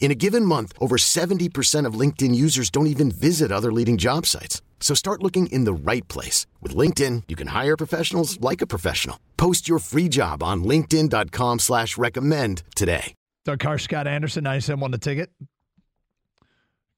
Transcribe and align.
In 0.00 0.10
a 0.10 0.14
given 0.14 0.44
month, 0.44 0.72
over 0.80 0.96
70% 0.96 1.84
of 1.84 1.94
LinkedIn 1.94 2.34
users 2.34 2.70
don't 2.70 2.86
even 2.86 3.10
visit 3.10 3.52
other 3.52 3.70
leading 3.72 3.98
job 3.98 4.24
sites. 4.24 4.62
So 4.80 4.94
start 4.94 5.22
looking 5.22 5.48
in 5.48 5.64
the 5.64 5.72
right 5.74 6.06
place. 6.08 6.46
With 6.62 6.74
LinkedIn, 6.74 7.24
you 7.28 7.36
can 7.36 7.48
hire 7.48 7.76
professionals 7.76 8.40
like 8.40 8.62
a 8.62 8.66
professional. 8.66 9.18
Post 9.36 9.68
your 9.68 9.80
free 9.80 10.08
job 10.08 10.42
on 10.42 10.64
linkedin.com 10.64 11.58
slash 11.58 11.98
recommend 11.98 12.62
today. 12.74 13.12
Doug 13.44 13.58
Karsch, 13.58 13.82
Scott 13.82 14.06
Anderson, 14.06 14.44
97 14.44 14.90
the 14.90 14.98
ticket. 14.98 15.30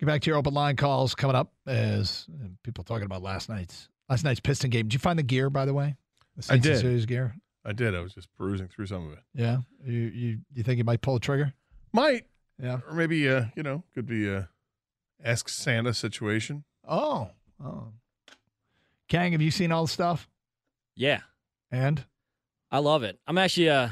Get 0.01 0.07
back 0.07 0.23
to 0.23 0.31
your 0.31 0.39
open 0.39 0.55
line 0.55 0.77
calls 0.77 1.15
coming 1.15 1.37
up 1.37 1.53
as 1.67 2.27
uh, 2.33 2.49
people 2.63 2.85
talking 2.85 3.05
about 3.05 3.23
last 3.23 3.49
night's 3.49 3.89
last 4.09 4.25
night's 4.25 4.41
Piston 4.41 4.71
game. 4.71 4.87
Did 4.87 4.95
you 4.95 4.99
find 4.99 5.19
the 5.19 5.23
gear, 5.23 5.51
by 5.51 5.65
the 5.67 5.75
way? 5.75 5.95
The 6.37 6.41
I 6.41 6.43
Saints 6.43 6.51
and 6.51 6.63
did. 6.63 6.81
Series 6.81 7.07
gear? 7.07 7.35
I 7.65 7.73
did. 7.73 7.95
I 7.95 8.01
was 8.01 8.15
just 8.15 8.29
perusing 8.37 8.69
through 8.69 8.87
some 8.87 9.07
of 9.07 9.13
it. 9.13 9.19
Yeah. 9.35 9.59
You, 9.85 9.93
you 9.93 10.39
you 10.55 10.63
think 10.63 10.79
you 10.79 10.85
might 10.85 11.03
pull 11.03 11.15
the 11.15 11.21
trigger? 11.21 11.53
Might, 11.93 12.25
Yeah. 12.63 12.81
or 12.89 12.95
maybe, 12.95 13.29
uh, 13.29 13.45
you 13.57 13.63
know, 13.63 13.85
could 13.95 14.07
be 14.07 14.29
a 14.29 14.49
ask 15.25 15.49
Santa 15.49 15.95
situation. 15.95 16.65
Oh. 16.87 17.31
Oh. 17.63 17.89
Kang, 19.09 19.33
have 19.33 19.43
you 19.43 19.51
seen 19.51 19.73
all 19.73 19.85
the 19.85 19.89
stuff? 19.93 20.29
Yeah, 20.97 21.21
And 21.71 22.05
I 22.71 22.79
love 22.79 23.03
it. 23.03 23.19
I'm 23.27 23.39
actually 23.39 23.71
uh, 23.71 23.89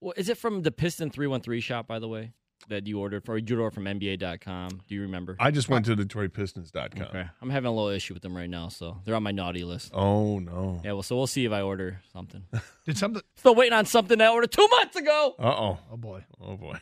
well, 0.00 0.14
is 0.16 0.28
it 0.28 0.38
from 0.38 0.62
the 0.62 0.70
Piston 0.72 1.10
three 1.10 1.26
one 1.26 1.40
three 1.40 1.60
shop 1.60 1.86
by 1.86 1.98
the 1.98 2.08
way 2.08 2.32
that 2.68 2.86
you 2.86 2.98
ordered 2.98 3.24
for 3.24 3.36
you 3.36 3.60
ordered 3.60 3.74
from 3.74 3.84
NBA.com? 3.84 4.80
Do 4.88 4.94
you 4.94 5.02
remember? 5.02 5.36
I 5.38 5.50
just 5.50 5.68
went 5.68 5.84
to 5.86 5.96
DetroitPistons.com. 5.96 7.02
okay, 7.02 7.24
I'm 7.42 7.50
having 7.50 7.68
a 7.68 7.74
little 7.74 7.90
issue 7.90 8.14
with 8.14 8.22
them 8.22 8.34
right 8.36 8.48
now, 8.48 8.68
so 8.68 9.00
they're 9.04 9.14
on 9.14 9.22
my 9.22 9.32
naughty 9.32 9.64
list. 9.64 9.90
Oh 9.94 10.38
no. 10.38 10.80
Yeah, 10.84 10.92
well, 10.92 11.02
so 11.02 11.16
we'll 11.16 11.26
see 11.26 11.44
if 11.44 11.52
I 11.52 11.60
order 11.60 12.00
something. 12.12 12.44
did 12.86 12.96
something 12.96 13.22
Still 13.36 13.54
waiting 13.54 13.74
on 13.74 13.84
something 13.86 14.18
that 14.18 14.28
I 14.30 14.32
ordered 14.32 14.52
two 14.52 14.66
months 14.68 14.96
ago. 14.96 15.34
Uh 15.38 15.42
oh. 15.42 15.78
Oh 15.92 15.96
boy. 15.96 16.24
Oh 16.40 16.56
boy. 16.56 16.78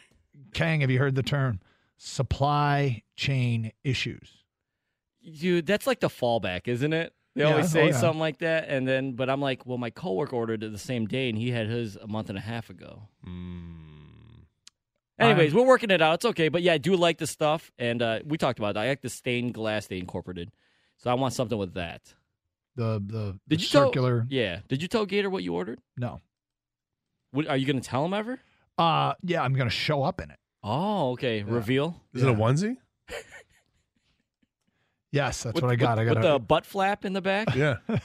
Kang, 0.55 0.81
have 0.81 0.91
you 0.91 0.98
heard 0.98 1.14
the 1.14 1.22
term 1.22 1.61
supply 1.98 3.03
chain 3.17 3.72
issues? 3.84 4.45
Dude, 5.41 5.67
that's 5.67 5.86
like 5.86 6.00
the 6.00 6.09
fallback, 6.09 6.67
isn't 6.69 6.92
it? 6.92 7.14
They 7.34 7.42
Yeah, 7.44 7.50
always 7.50 7.67
oh, 7.67 7.69
say 7.69 7.86
yeah. 7.86 7.92
something 7.92 8.19
like 8.20 8.39
that, 8.39 8.69
and 8.69 8.86
then, 8.86 9.12
but 9.12 9.31
I'm 9.31 9.41
like, 9.41 9.64
well, 9.64 9.78
my 9.78 9.91
coworker 9.91 10.36
ordered 10.36 10.62
it 10.64 10.72
the 10.72 10.78
same 10.78 11.06
day, 11.06 11.28
and 11.28 11.39
he 11.39 11.50
had 11.50 11.69
his 11.69 11.97
a 11.97 12.06
month 12.06 12.28
and 12.28 12.36
a 12.36 12.42
half 12.42 12.69
ago. 12.70 13.09
Mm. 13.27 13.77
Anyways, 15.19 15.55
we're 15.55 15.64
working 15.64 15.91
it 15.91 16.03
out. 16.03 16.14
It's 16.14 16.25
okay, 16.25 16.48
but 16.48 16.62
yeah, 16.62 16.72
I 16.72 16.78
do 16.78 16.97
like 16.97 17.19
the 17.19 17.27
stuff, 17.27 17.70
and 17.78 18.03
uh, 18.03 18.20
we 18.25 18.37
talked 18.37 18.59
about 18.59 18.77
it. 18.77 18.81
I 18.81 18.89
like 18.89 19.03
the 19.03 19.09
stained 19.09 19.55
glass 19.55 19.87
they 19.87 19.99
incorporated, 19.99 20.50
so 20.99 21.10
I 21.10 21.15
want 21.15 21.32
something 21.34 21.56
with 21.59 21.75
that. 21.75 22.15
The 22.75 23.00
the, 23.06 23.38
Did 23.49 23.59
the 23.60 23.62
you 23.62 23.69
tell- 23.69 23.87
circular 23.87 24.26
Yeah. 24.28 24.60
Did 24.69 24.82
you 24.82 24.88
tell 24.88 25.05
Gator 25.06 25.28
what 25.31 25.43
you 25.44 25.55
ordered? 25.55 25.78
No. 25.97 26.21
What, 27.31 27.47
are 27.47 27.56
you 27.56 27.66
going 27.66 27.81
to 27.81 27.87
tell 27.87 28.05
him 28.05 28.15
ever? 28.15 28.41
Uh 28.78 29.12
yeah, 29.22 29.43
I'm 29.43 29.53
gonna 29.53 29.69
show 29.69 30.03
up 30.03 30.21
in 30.22 30.31
it. 30.31 30.38
Oh, 30.62 31.12
okay. 31.12 31.43
Reveal. 31.43 32.00
Is 32.15 32.23
it 32.23 32.28
a 32.28 32.34
onesie? 32.34 32.77
Yes, 35.15 35.43
that's 35.43 35.56
with, 35.56 35.65
what 35.65 35.71
I 35.71 35.77
got. 35.77 35.99
With, 35.99 36.09
I 36.09 36.15
got 36.15 36.15
with 36.23 36.25
the 36.33 36.39
butt 36.39 36.65
flap 36.65 37.05
in 37.05 37.12
the 37.12 37.21
back. 37.21 37.55
Yeah. 37.55 37.77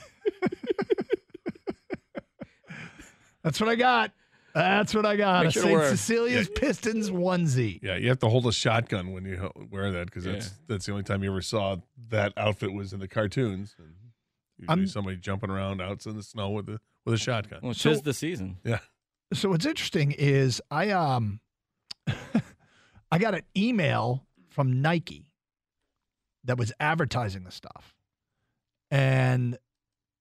That's 3.44 3.62
what 3.62 3.70
I 3.70 3.76
got. 3.76 4.12
That's 4.54 4.94
what 4.94 5.06
I 5.06 5.16
got. 5.16 5.46
Make 5.46 5.50
a 5.50 5.52
sure 5.54 5.62
St. 5.64 5.74
wear- 5.74 5.90
Cecilia's 5.92 6.50
Pistons 6.50 7.10
onesie. 7.10 7.80
Yeah. 7.82 7.96
You 7.96 8.10
have 8.10 8.20
to 8.20 8.28
hold 8.28 8.46
a 8.46 8.52
shotgun 8.52 9.14
when 9.14 9.24
you 9.24 9.52
wear 9.72 9.92
that 9.92 10.08
because 10.08 10.26
that's 10.26 10.48
Yeah. 10.48 10.52
that's 10.68 10.86
the 10.88 10.92
only 10.92 11.04
time 11.06 11.24
you 11.24 11.32
ever 11.32 11.42
saw 11.42 11.78
that 12.10 12.34
outfit 12.36 12.74
was 12.74 12.92
in 12.92 13.00
the 13.00 13.08
cartoons. 13.08 13.76
And 13.78 13.94
usually 14.58 14.68
I'm- 14.80 14.88
somebody 14.88 15.16
jumping 15.16 15.50
around 15.50 15.82
out 15.82 16.06
in 16.06 16.16
the 16.18 16.24
snow 16.24 16.50
with 16.50 16.68
a 16.68 16.80
with 17.06 17.14
a 17.14 17.18
shotgun. 17.18 17.60
Well, 17.62 17.72
it's 17.72 17.80
So- 17.82 17.92
just 17.92 18.04
the 18.04 18.14
season. 18.14 18.58
Yeah. 18.66 18.80
So 19.34 19.48
what's 19.50 19.66
interesting 19.66 20.12
is 20.12 20.62
I 20.70 20.90
um 20.90 21.40
I 23.12 23.18
got 23.20 23.34
an 23.34 23.44
email 23.56 24.26
from 24.50 24.82
Nike 24.82 25.32
that 26.44 26.58
was 26.58 26.74
advertising 26.80 27.44
the 27.44 27.52
stuff. 27.52 27.96
And 28.90 29.58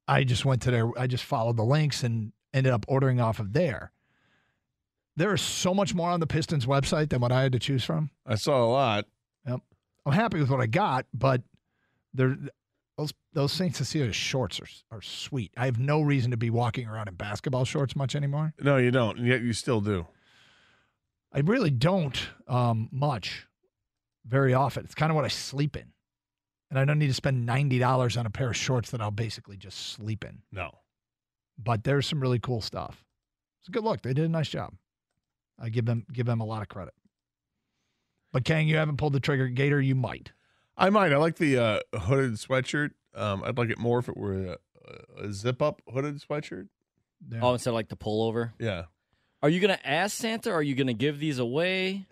I 0.09 0.25
just 0.25 0.45
went 0.45 0.63
to 0.63 0.71
their 0.71 0.99
I 0.99 1.07
just 1.07 1.25
followed 1.25 1.57
the 1.57 1.65
links 1.65 2.03
and 2.03 2.33
ended 2.53 2.73
up 2.73 2.85
ordering 2.89 3.21
off 3.21 3.39
of 3.39 3.53
there. 3.53 3.93
There 5.17 5.33
is 5.33 5.41
so 5.41 5.73
much 5.73 5.95
more 5.95 6.11
on 6.11 6.21
the 6.21 6.27
Pistons 6.27 6.67
website 6.67 7.09
than 7.09 7.21
what 7.21 7.33
I 7.33 7.43
had 7.43 7.53
to 7.53 7.59
choose 7.59 7.85
from. 7.85 8.11
I 8.27 8.35
saw 8.35 8.65
a 8.65 8.69
lot. 8.69 9.07
Yep. 9.47 9.61
I'm 10.05 10.13
happy 10.13 10.39
with 10.39 10.51
what 10.51 10.61
I 10.61 10.67
got, 10.67 11.07
but 11.15 11.43
they're 12.13 12.37
those 12.99 13.13
those 13.33 13.53
Saint 13.53 13.77
Cecilia 13.77 14.13
shorts 14.13 14.61
are 14.61 14.69
are 14.91 15.03
sweet. 15.03 15.53
I 15.57 15.67
have 15.67 15.79
no 15.79 16.03
reason 16.03 16.31
to 16.33 16.37
be 16.37 16.51
walking 16.51 16.87
around 16.87 17.09
in 17.09 17.15
basketball 17.15 17.65
shorts 17.65 17.97
much 17.97 18.15
anymore. 18.15 18.53
No, 18.61 18.77
you 18.77 18.91
don't. 18.91 19.19
And 19.19 19.27
yet 19.27 19.43
you 19.43 19.53
still 19.53 19.81
do. 19.81 20.07
I 21.32 21.41
really 21.41 21.70
don't 21.70 22.19
um, 22.48 22.88
much, 22.92 23.47
very 24.26 24.54
often. 24.54 24.84
It's 24.84 24.94
kind 24.94 25.10
of 25.10 25.16
what 25.16 25.25
I 25.25 25.28
sleep 25.28 25.76
in, 25.76 25.92
and 26.70 26.78
I 26.78 26.84
don't 26.84 26.98
need 26.98 27.09
to 27.09 27.14
spend 27.14 27.44
ninety 27.44 27.78
dollars 27.78 28.16
on 28.16 28.26
a 28.26 28.31
pair 28.31 28.48
of 28.50 28.56
shorts 28.56 28.91
that 28.91 29.00
I'll 29.00 29.10
basically 29.10 29.56
just 29.56 29.92
sleep 29.92 30.25
in. 30.25 30.42
No. 30.50 30.70
But 31.59 31.84
there's 31.84 32.06
some 32.06 32.20
really 32.20 32.38
cool 32.38 32.60
stuff. 32.60 33.04
It's 33.60 33.69
a 33.69 33.72
good 33.72 33.84
look. 33.84 34.03
They 34.03 34.12
did 34.14 34.25
a 34.25 34.28
nice 34.28 34.48
job. 34.48 34.75
I 35.59 35.69
give 35.70 35.87
them 35.87 36.06
give 36.12 36.26
them 36.26 36.41
a 36.41 36.44
lot 36.44 36.62
of 36.62 36.69
credit. 36.69 36.94
But 38.32 38.44
Kang, 38.44 38.69
you 38.69 38.76
haven't 38.76 38.98
pulled 38.98 39.14
the 39.14 39.20
trigger. 39.20 39.48
Gator, 39.48 39.81
you 39.81 39.94
might. 39.94 40.32
I 40.76 40.91
might. 40.91 41.12
I 41.12 41.16
like 41.16 41.37
the 41.37 41.58
uh, 41.58 41.81
hooded 41.98 42.34
sweatshirt. 42.34 42.91
Um, 43.14 43.43
I'd 43.44 43.56
like 43.56 43.70
it 43.70 43.78
more 43.78 43.98
if 43.98 44.08
it 44.10 44.16
were 44.16 44.56
a, 45.19 45.25
a 45.25 45.32
zip 45.32 45.62
up 45.62 45.81
hooded 45.91 46.20
sweatshirt. 46.20 46.69
Yeah. 47.31 47.38
Oh, 47.41 47.54
instead 47.54 47.70
of 47.70 47.75
like 47.75 47.88
the 47.88 47.97
pullover. 47.97 48.53
Yeah. 48.58 48.84
Are 49.43 49.49
you 49.49 49.61
going 49.61 49.77
to 49.77 49.87
ask 49.89 50.17
Santa? 50.17 50.51
Are 50.53 50.63
you 50.63 50.75
going 50.75 50.87
to 50.89 50.95
give 50.95 51.19
these 51.21 51.39
away? 51.39 52.07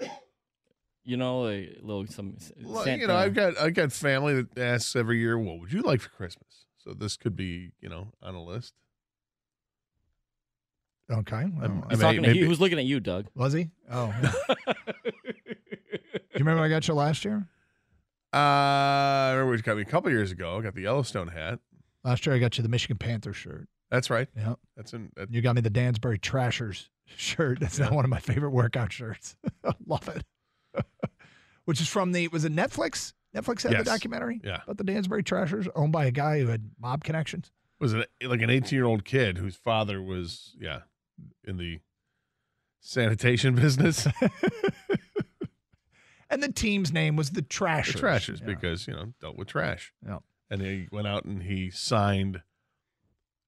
You 1.04 1.16
know, 1.16 1.48
a 1.48 1.76
little 1.82 2.06
some. 2.06 2.36
Well, 2.62 2.84
Santa, 2.84 3.00
you 3.02 3.06
know, 3.08 3.16
I've 3.16 3.34
got 3.34 3.58
I've 3.58 3.74
got 3.74 3.92
family 3.92 4.42
that 4.42 4.58
asks 4.58 4.96
every 4.96 5.18
year, 5.18 5.38
"What 5.38 5.60
would 5.60 5.72
you 5.72 5.82
like 5.82 6.00
for 6.00 6.08
Christmas?" 6.10 6.64
So 6.78 6.92
this 6.94 7.16
could 7.16 7.36
be, 7.36 7.72
you 7.80 7.88
know, 7.88 8.08
on 8.22 8.34
a 8.34 8.42
list. 8.42 8.72
Okay. 11.10 11.44
well, 11.54 11.62
I'm- 11.62 11.84
He's 11.90 12.00
I 12.00 12.02
talking 12.02 12.22
may- 12.22 12.28
to 12.28 12.32
maybe- 12.34 12.38
you. 12.40 12.46
Who's 12.46 12.60
looking 12.60 12.78
at 12.78 12.84
you, 12.86 13.00
Doug? 13.00 13.26
was 13.34 13.52
he? 13.52 13.70
Oh. 13.90 14.06
yeah. 14.22 14.32
Do 14.54 16.40
you 16.40 16.40
remember 16.40 16.60
what 16.60 16.66
I 16.66 16.68
got 16.70 16.88
you 16.88 16.94
last 16.94 17.24
year? 17.24 17.46
Uh, 18.32 18.36
I 18.36 19.30
remember 19.32 19.50
what 19.52 19.56
you 19.58 19.62
got 19.62 19.76
me 19.76 19.82
a 19.82 19.86
couple 19.86 20.10
years 20.10 20.32
ago. 20.32 20.58
I 20.58 20.62
got 20.62 20.74
the 20.74 20.82
Yellowstone 20.82 21.28
hat. 21.28 21.60
Last 22.02 22.26
year 22.26 22.34
I 22.34 22.38
got 22.38 22.56
you 22.58 22.62
the 22.62 22.68
Michigan 22.68 22.96
Panther 22.98 23.32
shirt. 23.32 23.68
That's 23.90 24.10
right. 24.10 24.28
Yeah. 24.36 24.54
That's 24.76 24.92
in. 24.92 25.10
That, 25.16 25.32
You 25.32 25.40
got 25.42 25.54
me 25.54 25.60
the 25.60 25.70
Danbury 25.70 26.18
Trashers 26.18 26.88
shirt. 27.06 27.60
That's 27.60 27.78
not 27.78 27.92
one 27.92 28.04
of 28.04 28.10
my 28.10 28.20
favorite 28.20 28.50
workout 28.50 28.92
shirts. 28.92 29.36
I 29.64 29.72
love 29.86 30.08
it. 30.08 30.24
Which 31.64 31.80
is 31.80 31.88
from 31.88 32.12
the 32.12 32.28
was 32.28 32.44
it 32.44 32.54
Netflix? 32.54 33.12
Netflix 33.34 33.62
had 33.62 33.72
Yes. 33.72 33.84
the 33.84 33.90
documentary 33.90 34.40
Yeah. 34.44 34.60
about 34.64 34.76
the 34.78 34.84
Danbury 34.84 35.22
Trashers, 35.22 35.66
owned 35.74 35.92
by 35.92 36.04
a 36.06 36.10
guy 36.10 36.40
who 36.40 36.46
had 36.48 36.70
mob 36.80 37.02
connections. 37.04 37.50
was 37.80 37.92
it 37.92 38.08
like 38.22 38.40
an 38.42 38.50
18 38.50 38.76
year 38.76 38.84
old 38.86 39.04
kid 39.04 39.38
whose 39.38 39.56
father 39.56 40.00
was, 40.02 40.54
yeah, 40.60 40.80
in 41.42 41.56
the 41.56 41.80
sanitation 42.80 43.54
business. 43.56 44.06
And 46.30 46.42
the 46.42 46.50
team's 46.52 46.92
name 46.92 47.16
was 47.16 47.30
the 47.30 47.42
Trashers. 47.42 47.94
The 47.94 48.06
trashes 48.06 48.40
Yeah. 48.40 48.46
because 48.46 48.86
you 48.88 48.94
know 48.94 49.12
dealt 49.20 49.36
with 49.36 49.48
trash. 49.48 49.92
Yeah. 50.04 50.18
And 50.50 50.60
he 50.62 50.88
went 50.90 51.06
out 51.06 51.24
and 51.24 51.42
he 51.42 51.70
signed 51.70 52.42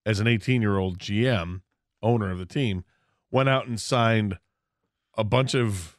as 0.05 0.21
an 0.21 0.27
18 0.27 0.63
year 0.63 0.79
old 0.79 0.99
GM 0.99 1.63
owner 2.03 2.31
of 2.31 2.39
the 2.39 2.47
team. 2.47 2.85
Went 3.37 3.49
out 3.51 3.67
and 3.67 3.79
signed 3.79 4.39
a 5.19 5.23
bunch 5.25 5.55
of 5.55 5.99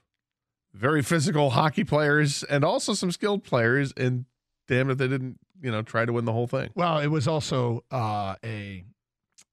very 0.73 1.03
physical 1.03 1.51
hockey 1.51 1.83
players 1.83 2.43
and 2.43 2.63
also 2.63 2.93
some 2.95 3.11
skilled 3.11 3.43
players. 3.43 3.93
And 3.95 4.25
damn 4.67 4.89
if 4.89 4.97
they 4.97 5.07
didn't, 5.07 5.37
you 5.61 5.69
know, 5.71 5.83
try 5.83 6.03
to 6.05 6.11
win 6.13 6.25
the 6.25 6.31
whole 6.33 6.47
thing. 6.47 6.71
Well, 6.73 6.97
it 6.97 7.07
was 7.07 7.27
also 7.27 7.83
uh, 7.91 8.35
a 8.43 8.83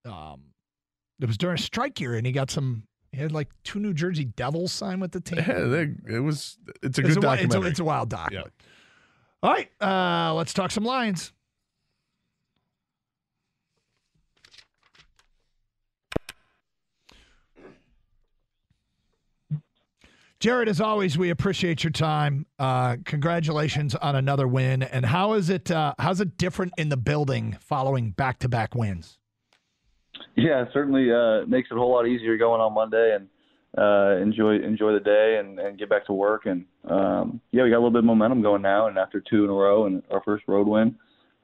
um, 0.07 0.45
It 1.21 1.27
was 1.27 1.37
during 1.37 1.57
a 1.57 1.59
strike 1.61 2.01
year, 2.01 2.15
and 2.15 2.27
he 2.27 2.33
got 2.33 2.51
some. 2.51 2.85
He 3.13 3.19
had 3.21 3.33
like 3.33 3.49
two 3.65 3.79
New 3.81 3.93
Jersey 3.93 4.25
Devils 4.25 4.73
signed 4.73 5.03
with 5.03 5.13
the 5.13 5.21
team. 5.21 5.39
Yeah, 5.47 5.61
they- 5.61 6.15
it 6.17 6.21
was. 6.21 6.57
It's 6.83 6.99
a 6.99 7.03
It's 7.03 7.09
good 7.15 7.19
a, 7.19 7.21
wi- 7.21 7.37
it's, 7.45 7.55
a, 7.55 7.63
it's 7.63 7.81
a 7.81 7.85
wild 7.85 8.09
doc. 8.09 8.31
Yeah. 8.33 8.45
All 9.43 9.53
right, 9.53 9.69
uh, 9.79 10.33
let's 10.33 10.55
talk 10.55 10.71
some 10.71 10.85
Lions. 10.85 11.34
Jared, 20.45 20.69
as 20.69 20.79
always, 20.79 21.17
we 21.17 21.31
appreciate 21.31 21.83
your 21.83 21.91
time. 21.91 22.45
Uh, 22.59 22.99
congratulations 23.07 23.95
on 23.95 24.15
another 24.15 24.47
win. 24.47 24.83
And 24.83 25.07
how 25.07 25.33
is 25.33 25.49
it? 25.49 25.71
Uh, 25.71 25.95
how's 25.99 26.21
it 26.21 26.37
different 26.37 26.75
in 26.77 26.91
the 26.91 26.99
building 26.99 27.57
following 27.63 28.11
back-to-back 28.11 28.75
wins? 28.75 29.19
Yeah, 30.37 30.61
it 30.61 30.69
certainly 30.75 31.11
uh, 31.11 31.47
makes 31.47 31.71
it 31.71 31.79
a 31.79 31.81
whole 31.81 31.95
lot 31.95 32.07
easier 32.07 32.37
going 32.37 32.61
on 32.61 32.75
Monday 32.75 33.17
and 33.17 33.29
uh, 33.79 34.21
enjoy 34.21 34.57
enjoy 34.57 34.93
the 34.93 35.01
day 35.01 35.39
and, 35.41 35.59
and 35.59 35.79
get 35.79 35.89
back 35.89 36.05
to 36.09 36.13
work. 36.13 36.45
And 36.45 36.67
um, 36.91 37.41
yeah, 37.51 37.63
we 37.63 37.71
got 37.71 37.77
a 37.77 37.79
little 37.79 37.91
bit 37.91 38.01
of 38.01 38.05
momentum 38.05 38.43
going 38.43 38.61
now. 38.61 38.89
And 38.89 38.99
after 38.99 39.23
two 39.23 39.45
in 39.45 39.51
a 39.51 39.55
row 39.55 39.87
and 39.87 40.03
our 40.11 40.21
first 40.27 40.45
road 40.47 40.69
win, 40.69 40.95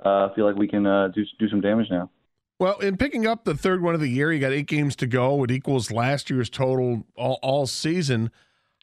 uh, 0.05 0.27
I 0.27 0.35
feel 0.37 0.45
like 0.45 0.57
we 0.57 0.69
can 0.69 0.87
uh, 0.87 1.09
do 1.09 1.25
do 1.39 1.49
some 1.49 1.63
damage 1.63 1.87
now. 1.91 2.11
Well, 2.59 2.79
in 2.81 2.99
picking 2.99 3.27
up 3.27 3.45
the 3.45 3.55
third 3.55 3.83
one 3.83 3.95
of 3.95 4.01
the 4.03 4.11
year, 4.11 4.31
you 4.31 4.41
got 4.41 4.53
eight 4.53 4.67
games 4.67 4.95
to 4.97 5.07
go. 5.07 5.43
It 5.45 5.51
equals 5.51 5.91
last 5.91 6.29
year's 6.29 6.51
total 6.51 7.07
all, 7.17 7.39
all 7.41 7.67
season. 7.67 8.31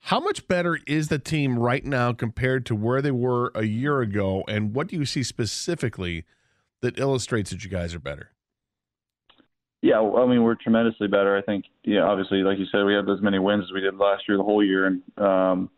How 0.07 0.21
much 0.21 0.48
better 0.48 0.80
is 0.88 1.09
the 1.09 1.19
team 1.19 1.59
right 1.59 1.83
now 1.83 2.13
compared 2.13 2.65
to 2.68 2.75
where 2.75 3.01
they 3.01 3.12
were 3.12 3.51
a 3.54 3.65
year 3.65 4.00
ago? 4.00 4.45
And 4.48 4.74
what 4.74 4.88
do 4.88 4.95
you 4.95 5.04
see 5.04 5.21
specifically 5.21 6.24
that 6.80 6.98
illustrates 6.98 7.50
that 7.50 7.65
you 7.65 7.69
guys 7.69 7.94
are 7.94 8.00
better? 8.00 8.31
Yeah, 9.81 10.00
well, 10.00 10.24
I 10.24 10.25
mean 10.25 10.44
we're 10.44 10.56
tremendously 10.56 11.09
better. 11.09 11.36
I 11.36 11.42
think. 11.42 11.65
Yeah, 11.83 12.04
obviously, 12.04 12.38
like 12.38 12.57
you 12.57 12.68
said, 12.71 12.86
we 12.86 12.94
have 12.94 13.09
as 13.09 13.21
many 13.21 13.38
wins 13.38 13.65
as 13.65 13.74
we 13.74 13.81
did 13.81 13.98
last 13.98 14.24
year, 14.30 14.38
the 14.38 14.45
whole 14.45 14.63
year, 14.63 14.86
and 14.86 15.01
um, 15.18 15.69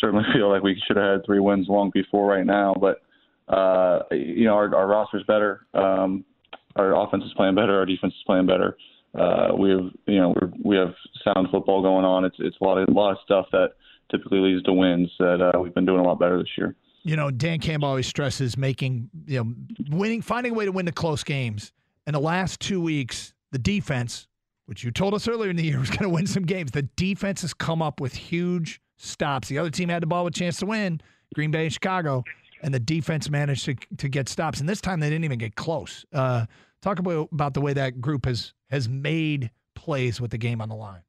certainly 0.00 0.24
feel 0.32 0.48
like 0.48 0.62
we 0.62 0.82
should 0.86 0.96
have 0.96 1.18
had 1.18 1.26
three 1.26 1.40
wins 1.40 1.66
long 1.68 1.90
before 1.92 2.26
right 2.26 2.46
now. 2.46 2.74
But 2.74 3.02
uh, 3.54 4.04
you 4.10 4.46
know, 4.46 4.54
our, 4.54 4.74
our 4.74 4.86
roster's 4.86 5.24
better. 5.24 5.66
Um, 5.74 6.24
our 6.76 6.94
offense 6.96 7.24
is 7.24 7.34
playing 7.36 7.56
better. 7.56 7.78
Our 7.78 7.84
defense 7.84 8.14
is 8.14 8.22
playing 8.24 8.46
better. 8.46 8.78
Uh, 9.18 9.48
we 9.58 9.70
have, 9.70 9.90
you 10.06 10.20
know, 10.20 10.34
we're, 10.40 10.50
we 10.62 10.76
have 10.76 10.94
sound 11.24 11.48
football 11.50 11.82
going 11.82 12.04
on. 12.04 12.24
It's 12.24 12.36
it's 12.38 12.56
a 12.60 12.64
lot 12.64 12.78
of 12.78 12.88
a 12.88 12.92
lot 12.92 13.12
of 13.12 13.18
stuff 13.24 13.46
that 13.52 13.70
typically 14.10 14.38
leads 14.38 14.62
to 14.64 14.72
wins 14.72 15.10
that 15.18 15.40
uh, 15.42 15.58
we've 15.60 15.74
been 15.74 15.86
doing 15.86 16.00
a 16.00 16.04
lot 16.04 16.18
better 16.18 16.38
this 16.38 16.48
year. 16.56 16.76
You 17.02 17.16
know, 17.16 17.30
Dan 17.30 17.60
Campbell 17.60 17.88
always 17.88 18.06
stresses 18.06 18.56
making, 18.56 19.08
you 19.26 19.42
know, 19.42 19.54
winning, 19.96 20.20
finding 20.20 20.52
a 20.52 20.54
way 20.54 20.66
to 20.66 20.72
win 20.72 20.84
the 20.84 20.92
close 20.92 21.24
games. 21.24 21.72
In 22.06 22.12
the 22.12 22.20
last 22.20 22.60
two 22.60 22.80
weeks, 22.80 23.32
the 23.52 23.58
defense, 23.58 24.26
which 24.66 24.84
you 24.84 24.90
told 24.90 25.14
us 25.14 25.26
earlier 25.26 25.50
in 25.50 25.56
the 25.56 25.64
year 25.64 25.78
was 25.78 25.88
going 25.88 26.02
to 26.02 26.08
win 26.08 26.26
some 26.26 26.44
games, 26.44 26.72
the 26.72 26.82
defense 26.82 27.40
has 27.40 27.54
come 27.54 27.80
up 27.80 28.00
with 28.00 28.12
huge 28.14 28.80
stops. 28.98 29.48
The 29.48 29.58
other 29.58 29.70
team 29.70 29.88
had 29.88 30.02
the 30.02 30.06
ball 30.06 30.24
with 30.24 30.36
a 30.36 30.38
chance 30.38 30.58
to 30.58 30.66
win, 30.66 31.00
Green 31.34 31.50
Bay 31.50 31.64
and 31.64 31.72
Chicago, 31.72 32.22
and 32.62 32.74
the 32.74 32.80
defense 32.80 33.30
managed 33.30 33.64
to, 33.64 33.74
to 33.96 34.08
get 34.08 34.28
stops. 34.28 34.60
And 34.60 34.68
this 34.68 34.80
time 34.80 35.00
they 35.00 35.08
didn't 35.08 35.24
even 35.24 35.38
get 35.38 35.56
close. 35.56 36.04
Uh, 36.12 36.46
talk 36.82 36.98
about, 36.98 37.28
about 37.32 37.54
the 37.54 37.60
way 37.60 37.72
that 37.72 38.00
group 38.00 38.26
has 38.26 38.52
has 38.70 38.88
made 38.88 39.50
plays 39.74 40.20
with 40.20 40.30
the 40.30 40.38
game 40.38 40.60
on 40.60 40.68
the 40.68 40.74
line. 40.74 41.02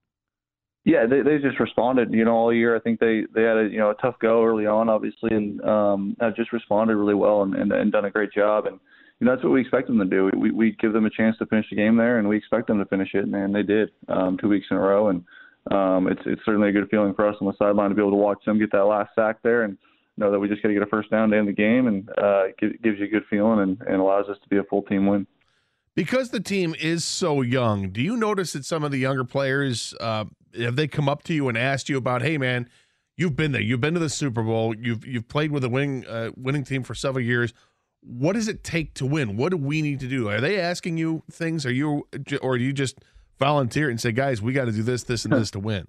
Yeah, 0.83 1.05
they 1.05 1.21
they 1.21 1.37
just 1.37 1.59
responded, 1.59 2.11
you 2.13 2.25
know, 2.25 2.33
all 2.33 2.53
year. 2.53 2.75
I 2.75 2.79
think 2.79 2.99
they 2.99 3.23
they 3.33 3.43
had 3.43 3.57
a 3.57 3.69
you 3.69 3.77
know 3.77 3.91
a 3.91 3.95
tough 3.95 4.15
go 4.19 4.43
early 4.43 4.65
on, 4.65 4.89
obviously, 4.89 5.29
and 5.31 5.61
um, 5.63 6.17
have 6.19 6.35
just 6.35 6.51
responded 6.51 6.95
really 6.95 7.13
well 7.13 7.43
and, 7.43 7.53
and 7.53 7.71
and 7.71 7.91
done 7.91 8.05
a 8.05 8.11
great 8.11 8.33
job. 8.33 8.65
And 8.65 8.79
you 9.19 9.25
know 9.25 9.33
that's 9.33 9.43
what 9.43 9.53
we 9.53 9.61
expect 9.61 9.87
them 9.87 9.99
to 9.99 10.05
do. 10.05 10.31
We 10.35 10.51
we 10.51 10.75
give 10.79 10.93
them 10.93 11.05
a 11.05 11.11
chance 11.11 11.37
to 11.37 11.45
finish 11.45 11.67
the 11.69 11.75
game 11.75 11.97
there, 11.97 12.17
and 12.17 12.27
we 12.27 12.37
expect 12.37 12.67
them 12.67 12.79
to 12.79 12.85
finish 12.85 13.09
it, 13.13 13.25
and 13.25 13.55
they 13.55 13.63
did 13.63 13.89
um, 14.07 14.37
two 14.41 14.49
weeks 14.49 14.65
in 14.71 14.77
a 14.77 14.79
row. 14.79 15.09
And 15.09 15.23
um, 15.69 16.07
it's 16.07 16.21
it's 16.25 16.41
certainly 16.45 16.69
a 16.69 16.71
good 16.73 16.89
feeling 16.89 17.13
for 17.13 17.27
us 17.27 17.35
on 17.41 17.47
the 17.47 17.53
sideline 17.59 17.89
to 17.89 17.95
be 17.95 18.01
able 18.01 18.11
to 18.11 18.17
watch 18.17 18.43
them 18.45 18.57
get 18.57 18.71
that 18.71 18.85
last 18.85 19.11
sack 19.13 19.37
there 19.43 19.63
and 19.63 19.77
know 20.17 20.31
that 20.31 20.39
we 20.39 20.47
just 20.47 20.61
got 20.61 20.69
to 20.69 20.73
get 20.73 20.83
a 20.83 20.87
first 20.87 21.11
down 21.11 21.29
to 21.29 21.37
end 21.37 21.47
the 21.47 21.53
game, 21.53 21.87
and 21.87 22.09
uh, 22.09 22.45
it 22.45 22.57
gives, 22.57 22.73
gives 22.83 22.99
you 22.99 23.05
a 23.05 23.09
good 23.09 23.23
feeling 23.29 23.59
and, 23.59 23.81
and 23.87 24.01
allows 24.01 24.27
us 24.29 24.37
to 24.41 24.49
be 24.49 24.57
a 24.57 24.63
full 24.63 24.83
team 24.83 25.05
win. 25.07 25.27
Because 25.95 26.29
the 26.29 26.39
team 26.39 26.73
is 26.79 27.03
so 27.03 27.41
young, 27.41 27.89
do 27.89 28.01
you 28.01 28.15
notice 28.15 28.53
that 28.53 28.65
some 28.65 28.83
of 28.83 28.91
the 28.91 28.97
younger 28.97 29.25
players 29.25 29.93
uh, 29.99 30.25
have 30.57 30.75
they 30.75 30.87
come 30.87 31.09
up 31.09 31.23
to 31.23 31.33
you 31.33 31.49
and 31.49 31.57
asked 31.57 31.89
you 31.89 31.97
about, 31.97 32.21
hey 32.21 32.37
man, 32.37 32.69
you've 33.17 33.35
been 33.35 33.51
there, 33.51 33.61
you've 33.61 33.81
been 33.81 33.93
to 33.95 33.99
the 33.99 34.09
Super 34.09 34.41
Bowl, 34.41 34.73
you've 34.75 35.05
you've 35.05 35.27
played 35.27 35.51
with 35.51 35.63
a 35.63 35.69
winning 35.69 36.05
uh, 36.07 36.31
winning 36.37 36.63
team 36.63 36.83
for 36.83 36.95
several 36.95 37.23
years. 37.23 37.53
What 38.01 38.33
does 38.33 38.47
it 38.47 38.63
take 38.63 38.93
to 38.95 39.05
win? 39.05 39.37
What 39.37 39.51
do 39.51 39.57
we 39.57 39.81
need 39.81 39.99
to 39.99 40.07
do? 40.07 40.29
Are 40.29 40.41
they 40.41 40.59
asking 40.59 40.97
you 40.97 41.23
things? 41.29 41.65
Are 41.65 41.73
you 41.73 42.07
or 42.41 42.57
do 42.57 42.63
you 42.63 42.73
just 42.73 42.99
volunteer 43.37 43.89
and 43.89 43.99
say, 43.99 44.11
guys, 44.11 44.41
we 44.41 44.53
got 44.53 44.65
to 44.65 44.71
do 44.71 44.83
this, 44.83 45.03
this, 45.03 45.25
and 45.25 45.33
this 45.37 45.51
to 45.51 45.59
win? 45.59 45.87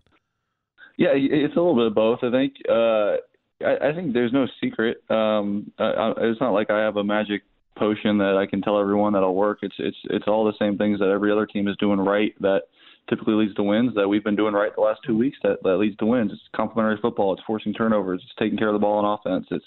Yeah, 0.99 1.11
it's 1.15 1.55
a 1.55 1.61
little 1.61 1.77
bit 1.77 1.87
of 1.87 1.95
both. 1.95 2.19
I 2.23 2.31
think. 2.31 2.55
Uh, 2.69 3.17
I, 3.65 3.91
I 3.91 3.95
think 3.95 4.13
there's 4.13 4.33
no 4.33 4.47
secret. 4.61 5.03
Um, 5.09 5.71
I, 5.79 5.85
I, 5.85 6.13
it's 6.19 6.41
not 6.41 6.53
like 6.53 6.71
I 6.71 6.81
have 6.81 6.97
a 6.97 7.05
magic 7.05 7.43
potion 7.83 8.19
that 8.19 8.37
I 8.37 8.47
can 8.47 8.63
tell 8.63 8.79
everyone 8.79 9.13
that'll 9.13 9.35
work. 9.35 9.59
It's 9.63 9.75
it's 9.79 9.97
it's 10.05 10.29
all 10.29 10.45
the 10.45 10.57
same 10.59 10.79
things 10.79 11.01
that 11.01 11.09
every 11.09 11.33
other 11.33 11.47
team 11.47 11.67
is 11.67 11.77
doing 11.79 11.99
right 11.99 12.33
that 12.41 12.63
typically 13.11 13.35
leads 13.35 13.55
to 13.57 13.63
wins 13.65 13.93
that 13.97 14.09
we've 14.09 14.23
been 14.23 14.37
doing 14.37 14.55
right 14.55 14.71
the 14.77 14.81
last 14.81 15.01
two 15.05 15.17
weeks 15.19 15.37
that, 15.43 15.61
that 15.65 15.77
leads 15.79 15.97
to 15.97 16.07
wins. 16.07 16.31
It's 16.33 16.41
complementary 16.55 17.01
football. 17.03 17.33
It's 17.33 17.43
forcing 17.45 17.75
turnovers. 17.75 18.23
It's 18.25 18.35
taking 18.39 18.57
care 18.57 18.69
of 18.69 18.75
the 18.75 18.79
ball 18.79 19.05
on 19.05 19.19
offense. 19.19 19.49
It's 19.51 19.65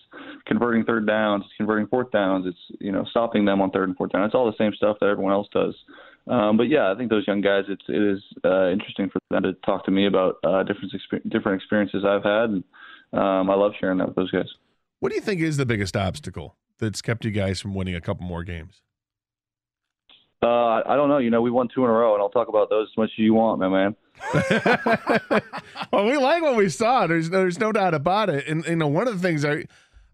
converting 0.47 0.85
third 0.85 1.05
downs. 1.05 1.43
It's 1.45 1.57
converting 1.57 1.87
fourth 1.87 2.09
downs. 2.11 2.45
It's 2.47 2.79
you 2.79 2.93
know 2.93 3.03
stopping 3.11 3.43
them 3.43 3.59
on 3.59 3.71
third 3.71 3.89
and 3.89 3.97
fourth 3.97 4.13
down. 4.13 4.23
It's 4.23 4.35
all 4.35 4.45
the 4.45 4.57
same 4.57 4.73
stuff 4.77 4.95
that 5.01 5.07
everyone 5.07 5.33
else 5.33 5.49
does. 5.51 5.75
Um, 6.27 6.55
but 6.55 6.69
yeah, 6.69 6.91
I 6.91 6.95
think 6.95 7.09
those 7.09 7.27
young 7.27 7.41
guys. 7.41 7.65
It's 7.67 7.83
it 7.89 8.01
is 8.01 8.23
uh, 8.45 8.69
interesting 8.69 9.09
for 9.09 9.19
them 9.29 9.43
to 9.43 9.53
talk 9.65 9.83
to 9.85 9.91
me 9.91 10.07
about 10.07 10.37
uh, 10.45 10.63
different 10.63 10.93
exper- 10.93 11.29
different 11.29 11.61
experiences 11.61 12.05
I've 12.07 12.23
had, 12.23 12.49
and 12.49 12.63
um, 13.11 13.49
I 13.49 13.55
love 13.55 13.73
sharing 13.77 13.97
that 13.97 14.07
with 14.07 14.15
those 14.15 14.31
guys. 14.31 14.47
What 15.01 15.09
do 15.09 15.15
you 15.15 15.21
think 15.21 15.41
is 15.41 15.57
the 15.57 15.65
biggest 15.65 15.97
obstacle 15.97 16.55
that's 16.79 17.01
kept 17.01 17.25
you 17.25 17.31
guys 17.31 17.61
from 17.61 17.73
winning 17.73 17.95
a 17.95 18.01
couple 18.01 18.25
more 18.25 18.43
games? 18.43 18.81
Uh, 20.41 20.81
I 20.85 20.95
don't 20.95 21.09
know. 21.09 21.17
You 21.17 21.29
know, 21.31 21.41
we 21.41 21.49
won 21.49 21.67
two 21.73 21.83
in 21.83 21.89
a 21.89 21.93
row, 21.93 22.13
and 22.13 22.21
I'll 22.21 22.29
talk 22.29 22.49
about 22.49 22.69
those 22.69 22.89
as 22.91 22.97
much 22.97 23.09
as 23.13 23.19
you 23.19 23.33
want, 23.33 23.59
my 23.59 23.67
man. 23.67 23.95
well, 25.91 26.05
we 26.05 26.17
like 26.17 26.41
what 26.43 26.55
we 26.55 26.69
saw. 26.69 27.07
There's 27.07 27.29
there's 27.29 27.59
no 27.59 27.71
doubt 27.71 27.93
about 27.93 28.29
it. 28.29 28.47
And 28.47 28.65
you 28.65 28.75
know, 28.75 28.87
one 28.87 29.07
of 29.07 29.19
the 29.19 29.27
things 29.27 29.43
I 29.43 29.65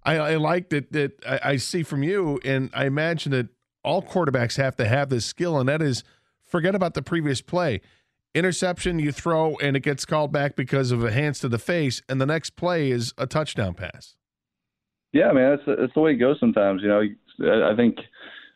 I, 0.04 0.16
I 0.18 0.36
like 0.38 0.70
that 0.70 0.92
that 0.94 1.12
I, 1.28 1.40
I 1.52 1.56
see 1.58 1.84
from 1.84 2.04
you, 2.04 2.40
and 2.46 2.70
I 2.74 2.86
imagine 2.86 3.32
that 3.34 3.50
all 3.84 4.02
quarterbacks 4.02 4.58
have 4.58 4.76
to 4.78 4.88
have 4.88 5.10
this 5.10 5.26
skill, 5.26 5.60
and 5.60 5.68
that 5.68 5.82
is 5.82 6.04
forget 6.42 6.76
about 6.76 6.94
the 6.94 7.02
previous 7.02 7.42
play. 7.42 7.82
Interception 8.34 8.98
you 9.00 9.12
throw 9.12 9.58
and 9.58 9.76
it 9.76 9.82
gets 9.82 10.06
called 10.06 10.32
back 10.32 10.56
because 10.56 10.94
of 10.94 11.04
a 11.04 11.12
hands 11.12 11.40
to 11.40 11.50
the 11.50 11.60
face, 11.60 12.02
and 12.08 12.22
the 12.22 12.26
next 12.26 12.56
play 12.56 12.90
is 12.90 13.14
a 13.18 13.28
touchdown 13.28 13.74
pass. 13.74 14.16
Yeah, 15.14 15.32
man, 15.32 15.58
that's 15.58 15.80
that's 15.80 15.94
the 15.94 16.00
way 16.00 16.12
it 16.12 16.18
goes 16.18 16.40
sometimes. 16.40 16.82
You 16.82 16.88
know, 16.88 17.02
I 17.72 17.76
think 17.76 17.98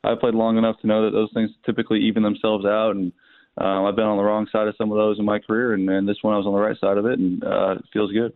I've 0.04 0.20
played 0.20 0.36
long 0.36 0.58
enough 0.58 0.80
to 0.82 0.88
know 0.88 1.06
that 1.06 1.12
those 1.12 1.30
things 1.34 1.50
typically 1.66 2.00
even 2.02 2.24
themselves 2.24 2.66
out, 2.66 2.92
and 2.92 3.12
um, 3.58 3.86
I've 3.86 3.96
been 3.96 4.06
on 4.06 4.18
the 4.18 4.24
wrong 4.24 4.48
side 4.52 4.68
of 4.68 4.76
some 4.78 4.92
of 4.92 4.98
those 4.98 5.20
in 5.20 5.26
my 5.26 5.40
career, 5.40 5.74
and, 5.74 5.90
and 5.90 6.08
this 6.08 6.18
one 6.22 6.34
I 6.34 6.38
was 6.38 6.46
on 6.46 6.54
the 6.54 6.60
right 6.60 6.78
side 6.80 6.98
of 6.98 7.06
it, 7.06 7.20
and 7.20 7.44
uh, 7.44 7.72
it 7.72 7.86
feels 7.92 8.12
good. 8.12 8.34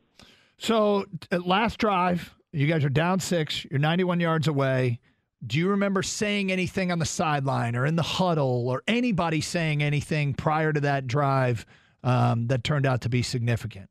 So, 0.58 1.06
last 1.32 1.78
drive, 1.78 2.36
you 2.52 2.68
guys 2.68 2.84
are 2.84 2.90
down 2.90 3.20
six. 3.20 3.66
You're 3.70 3.80
91 3.80 4.20
yards 4.20 4.48
away. 4.48 5.00
Do 5.46 5.58
you 5.58 5.70
remember 5.70 6.04
saying 6.04 6.52
anything 6.52 6.92
on 6.92 7.00
the 7.00 7.06
sideline 7.06 7.78
or 7.78 7.86
in 7.86 7.96
the 7.96 8.04
huddle 8.04 8.68
or 8.68 8.84
anybody 8.88 9.40
saying 9.40 9.82
anything 9.82 10.34
prior 10.34 10.74
to 10.74 10.82
that 10.82 11.08
drive 11.08 11.66
um, 12.04 12.48
that 12.48 12.66
turned 12.66 12.86
out 12.86 13.02
to 13.02 13.10
be 13.10 13.22
significant? 13.22 13.90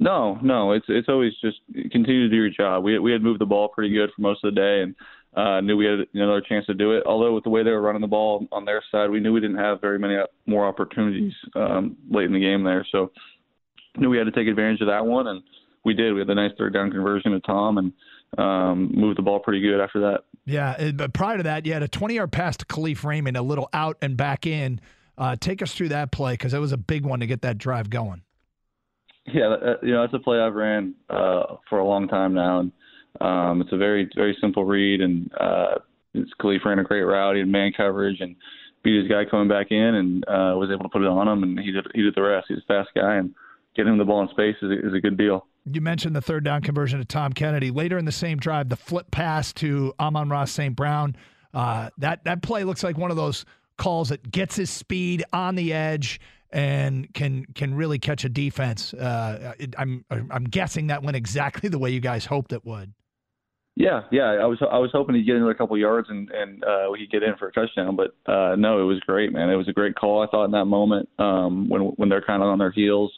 No, 0.00 0.38
no, 0.42 0.72
it's 0.72 0.86
it's 0.88 1.08
always 1.08 1.32
just 1.40 1.58
continue 1.90 2.22
to 2.22 2.28
do 2.28 2.36
your 2.36 2.50
job. 2.50 2.84
We 2.84 2.98
we 2.98 3.12
had 3.12 3.22
moved 3.22 3.40
the 3.40 3.46
ball 3.46 3.68
pretty 3.68 3.92
good 3.92 4.10
for 4.14 4.22
most 4.22 4.44
of 4.44 4.54
the 4.54 4.60
day, 4.60 4.82
and 4.82 4.94
uh, 5.36 5.60
knew 5.60 5.76
we 5.76 5.86
had 5.86 6.06
another 6.14 6.40
chance 6.40 6.66
to 6.66 6.74
do 6.74 6.92
it. 6.92 7.02
Although 7.04 7.34
with 7.34 7.44
the 7.44 7.50
way 7.50 7.64
they 7.64 7.70
were 7.70 7.80
running 7.80 8.00
the 8.00 8.06
ball 8.06 8.46
on 8.52 8.64
their 8.64 8.82
side, 8.92 9.10
we 9.10 9.18
knew 9.18 9.32
we 9.32 9.40
didn't 9.40 9.58
have 9.58 9.80
very 9.80 9.98
many 9.98 10.16
more 10.46 10.66
opportunities 10.66 11.32
um, 11.56 11.96
late 12.10 12.26
in 12.26 12.32
the 12.32 12.40
game 12.40 12.62
there. 12.62 12.86
So 12.92 13.10
knew 13.96 14.08
we 14.08 14.18
had 14.18 14.24
to 14.24 14.32
take 14.32 14.46
advantage 14.46 14.80
of 14.80 14.86
that 14.86 15.04
one, 15.04 15.26
and 15.26 15.42
we 15.84 15.94
did. 15.94 16.12
We 16.12 16.20
had 16.20 16.30
a 16.30 16.34
nice 16.34 16.52
third 16.56 16.74
down 16.74 16.92
conversion 16.92 17.32
to 17.32 17.40
Tom, 17.40 17.78
and 17.78 17.92
um, 18.38 18.92
moved 18.94 19.18
the 19.18 19.22
ball 19.22 19.40
pretty 19.40 19.60
good 19.60 19.80
after 19.80 20.00
that. 20.00 20.24
Yeah, 20.44 20.92
but 20.92 21.12
prior 21.12 21.38
to 21.38 21.42
that, 21.42 21.66
you 21.66 21.72
had 21.72 21.82
a 21.82 21.88
20 21.88 22.14
yard 22.14 22.32
pass 22.32 22.56
to 22.58 22.66
Kalif 22.66 23.04
Raymond, 23.04 23.36
a 23.36 23.42
little 23.42 23.68
out 23.72 23.98
and 24.00 24.16
back 24.16 24.46
in. 24.46 24.80
Uh, 25.16 25.34
take 25.38 25.62
us 25.62 25.74
through 25.74 25.88
that 25.88 26.12
play 26.12 26.34
because 26.34 26.54
it 26.54 26.60
was 26.60 26.70
a 26.70 26.76
big 26.76 27.04
one 27.04 27.18
to 27.20 27.26
get 27.26 27.42
that 27.42 27.58
drive 27.58 27.90
going. 27.90 28.22
Yeah, 29.34 29.74
you 29.82 29.92
know, 29.92 30.02
that's 30.02 30.14
a 30.14 30.18
play 30.18 30.40
I've 30.40 30.54
ran 30.54 30.94
uh, 31.10 31.56
for 31.68 31.78
a 31.78 31.86
long 31.86 32.08
time 32.08 32.34
now, 32.34 32.60
and 32.60 32.72
um, 33.20 33.60
it's 33.60 33.72
a 33.72 33.76
very, 33.76 34.08
very 34.14 34.36
simple 34.40 34.64
read. 34.64 35.00
And 35.00 35.30
uh, 35.38 35.74
it's 36.14 36.30
Kalif 36.40 36.64
ran 36.64 36.78
a 36.78 36.84
great 36.84 37.02
route. 37.02 37.34
He 37.34 37.40
had 37.40 37.48
man 37.48 37.72
coverage 37.76 38.20
and 38.20 38.36
beat 38.82 39.00
his 39.00 39.08
guy 39.08 39.24
coming 39.30 39.48
back 39.48 39.70
in, 39.70 39.76
and 39.94 40.24
uh, 40.24 40.56
was 40.56 40.70
able 40.72 40.84
to 40.84 40.88
put 40.88 41.02
it 41.02 41.08
on 41.08 41.28
him. 41.28 41.42
And 41.42 41.58
he 41.58 41.72
did, 41.72 41.86
he 41.94 42.02
did 42.02 42.14
the 42.14 42.22
rest. 42.22 42.46
He's 42.48 42.58
a 42.58 42.66
fast 42.66 42.90
guy, 42.94 43.16
and 43.16 43.34
getting 43.76 43.92
him 43.92 43.98
the 43.98 44.04
ball 44.04 44.22
in 44.22 44.28
space 44.28 44.56
is 44.62 44.70
a, 44.70 44.88
is 44.88 44.94
a 44.94 45.00
good 45.00 45.18
deal. 45.18 45.46
You 45.70 45.80
mentioned 45.80 46.16
the 46.16 46.22
third 46.22 46.44
down 46.44 46.62
conversion 46.62 46.98
to 46.98 47.04
Tom 47.04 47.32
Kennedy. 47.32 47.70
Later 47.70 47.98
in 47.98 48.04
the 48.04 48.12
same 48.12 48.38
drive, 48.38 48.68
the 48.68 48.76
flip 48.76 49.10
pass 49.10 49.52
to 49.54 49.92
Amon-Ra 50.00 50.46
St. 50.46 50.74
Brown. 50.74 51.16
Uh, 51.52 51.90
that 51.98 52.24
that 52.24 52.42
play 52.42 52.64
looks 52.64 52.82
like 52.82 52.96
one 52.96 53.10
of 53.10 53.16
those 53.16 53.44
calls 53.76 54.10
that 54.10 54.30
gets 54.30 54.56
his 54.56 54.70
speed 54.70 55.24
on 55.32 55.54
the 55.54 55.72
edge, 55.72 56.20
and 56.50 57.12
can 57.14 57.46
can 57.54 57.74
really 57.74 57.98
catch 57.98 58.24
a 58.24 58.28
defense. 58.28 58.94
Uh, 58.94 59.52
I'm 59.76 60.04
I'm 60.10 60.44
guessing 60.44 60.88
that 60.88 61.02
went 61.02 61.16
exactly 61.16 61.68
the 61.70 61.78
way 61.78 61.90
you 61.90 62.00
guys 62.00 62.24
hoped 62.24 62.52
it 62.52 62.64
would. 62.64 62.92
Yeah, 63.76 64.02
yeah. 64.10 64.38
I 64.40 64.46
was 64.46 64.58
I 64.60 64.78
was 64.78 64.90
hoping 64.92 65.14
he'd 65.14 65.24
get 65.24 65.36
another 65.36 65.54
couple 65.54 65.78
yards 65.78 66.08
and 66.10 66.30
and 66.30 66.64
uh, 66.64 66.92
he'd 66.98 67.10
get 67.10 67.22
in 67.22 67.36
for 67.36 67.48
a 67.48 67.52
touchdown, 67.52 67.96
but 67.96 68.16
uh, 68.30 68.56
no, 68.56 68.80
it 68.80 68.84
was 68.84 68.98
great, 69.00 69.32
man. 69.32 69.50
It 69.50 69.56
was 69.56 69.68
a 69.68 69.72
great 69.72 69.94
call. 69.94 70.22
I 70.22 70.26
thought 70.26 70.46
in 70.46 70.50
that 70.50 70.64
moment 70.64 71.08
um, 71.18 71.68
when 71.68 71.82
when 71.82 72.08
they're 72.08 72.24
kind 72.24 72.42
of 72.42 72.48
on 72.48 72.58
their 72.58 72.72
heels, 72.72 73.12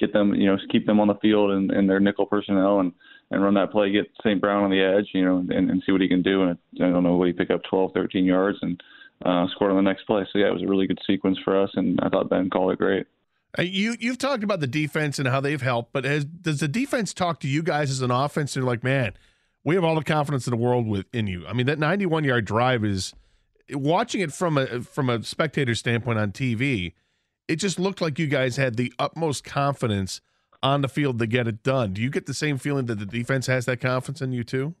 get 0.00 0.12
them, 0.12 0.34
you 0.34 0.46
know, 0.46 0.56
keep 0.70 0.86
them 0.86 1.00
on 1.00 1.08
the 1.08 1.16
field 1.16 1.50
and, 1.50 1.70
and 1.70 1.88
their 1.88 2.00
nickel 2.00 2.24
personnel 2.24 2.80
and 2.80 2.92
and 3.30 3.42
run 3.42 3.54
that 3.54 3.72
play, 3.72 3.90
get 3.90 4.06
St. 4.20 4.40
Brown 4.40 4.64
on 4.64 4.70
the 4.70 4.80
edge, 4.80 5.08
you 5.12 5.24
know, 5.24 5.38
and, 5.38 5.70
and 5.70 5.82
see 5.84 5.92
what 5.92 6.00
he 6.00 6.08
can 6.08 6.22
do. 6.22 6.42
And 6.42 6.58
I 6.76 6.90
don't 6.90 7.02
know 7.02 7.16
what 7.16 7.26
he 7.26 7.32
pick 7.32 7.50
up 7.50 7.60
12, 7.68 7.90
13 7.92 8.24
yards 8.24 8.56
and 8.62 8.80
uh, 9.24 9.46
scored 9.54 9.70
on 9.70 9.76
the 9.76 9.82
next 9.82 10.04
play. 10.06 10.26
So 10.32 10.38
yeah, 10.38 10.48
it 10.48 10.52
was 10.52 10.62
a 10.62 10.66
really 10.66 10.86
good 10.86 11.00
sequence 11.06 11.38
for 11.44 11.60
us, 11.60 11.70
and 11.74 11.98
I 12.02 12.08
thought 12.08 12.28
Ben 12.28 12.50
called 12.50 12.72
it 12.72 12.78
great. 12.78 13.06
Uh, 13.58 13.62
you 13.62 13.96
you've 13.98 14.18
talked 14.18 14.44
about 14.44 14.60
the 14.60 14.66
defense 14.66 15.18
and 15.18 15.28
how 15.28 15.40
they've 15.40 15.62
helped, 15.62 15.92
but 15.92 16.04
has, 16.04 16.24
does 16.24 16.60
the 16.60 16.68
defense 16.68 17.14
talk 17.14 17.40
to 17.40 17.48
you 17.48 17.62
guys 17.62 17.90
as 17.90 18.02
an 18.02 18.10
offense? 18.10 18.56
And 18.56 18.64
like, 18.64 18.84
man, 18.84 19.14
we 19.64 19.74
have 19.74 19.84
all 19.84 19.94
the 19.94 20.04
confidence 20.04 20.46
in 20.46 20.50
the 20.50 20.56
world 20.56 20.86
within 20.86 21.26
you. 21.26 21.46
I 21.46 21.52
mean, 21.52 21.66
that 21.66 21.78
91 21.78 22.24
yard 22.24 22.44
drive 22.44 22.84
is 22.84 23.14
watching 23.70 24.20
it 24.20 24.32
from 24.32 24.58
a 24.58 24.82
from 24.82 25.08
a 25.08 25.22
spectator 25.22 25.74
standpoint 25.74 26.18
on 26.18 26.32
TV. 26.32 26.92
It 27.48 27.56
just 27.56 27.78
looked 27.78 28.00
like 28.00 28.18
you 28.18 28.26
guys 28.26 28.56
had 28.56 28.76
the 28.76 28.92
utmost 28.98 29.44
confidence 29.44 30.20
on 30.62 30.82
the 30.82 30.88
field 30.88 31.18
to 31.20 31.26
get 31.26 31.46
it 31.46 31.62
done. 31.62 31.92
Do 31.92 32.02
you 32.02 32.10
get 32.10 32.26
the 32.26 32.34
same 32.34 32.58
feeling 32.58 32.86
that 32.86 32.98
the 32.98 33.06
defense 33.06 33.46
has 33.46 33.66
that 33.66 33.80
confidence 33.80 34.20
in 34.20 34.32
you 34.32 34.44
too? 34.44 34.74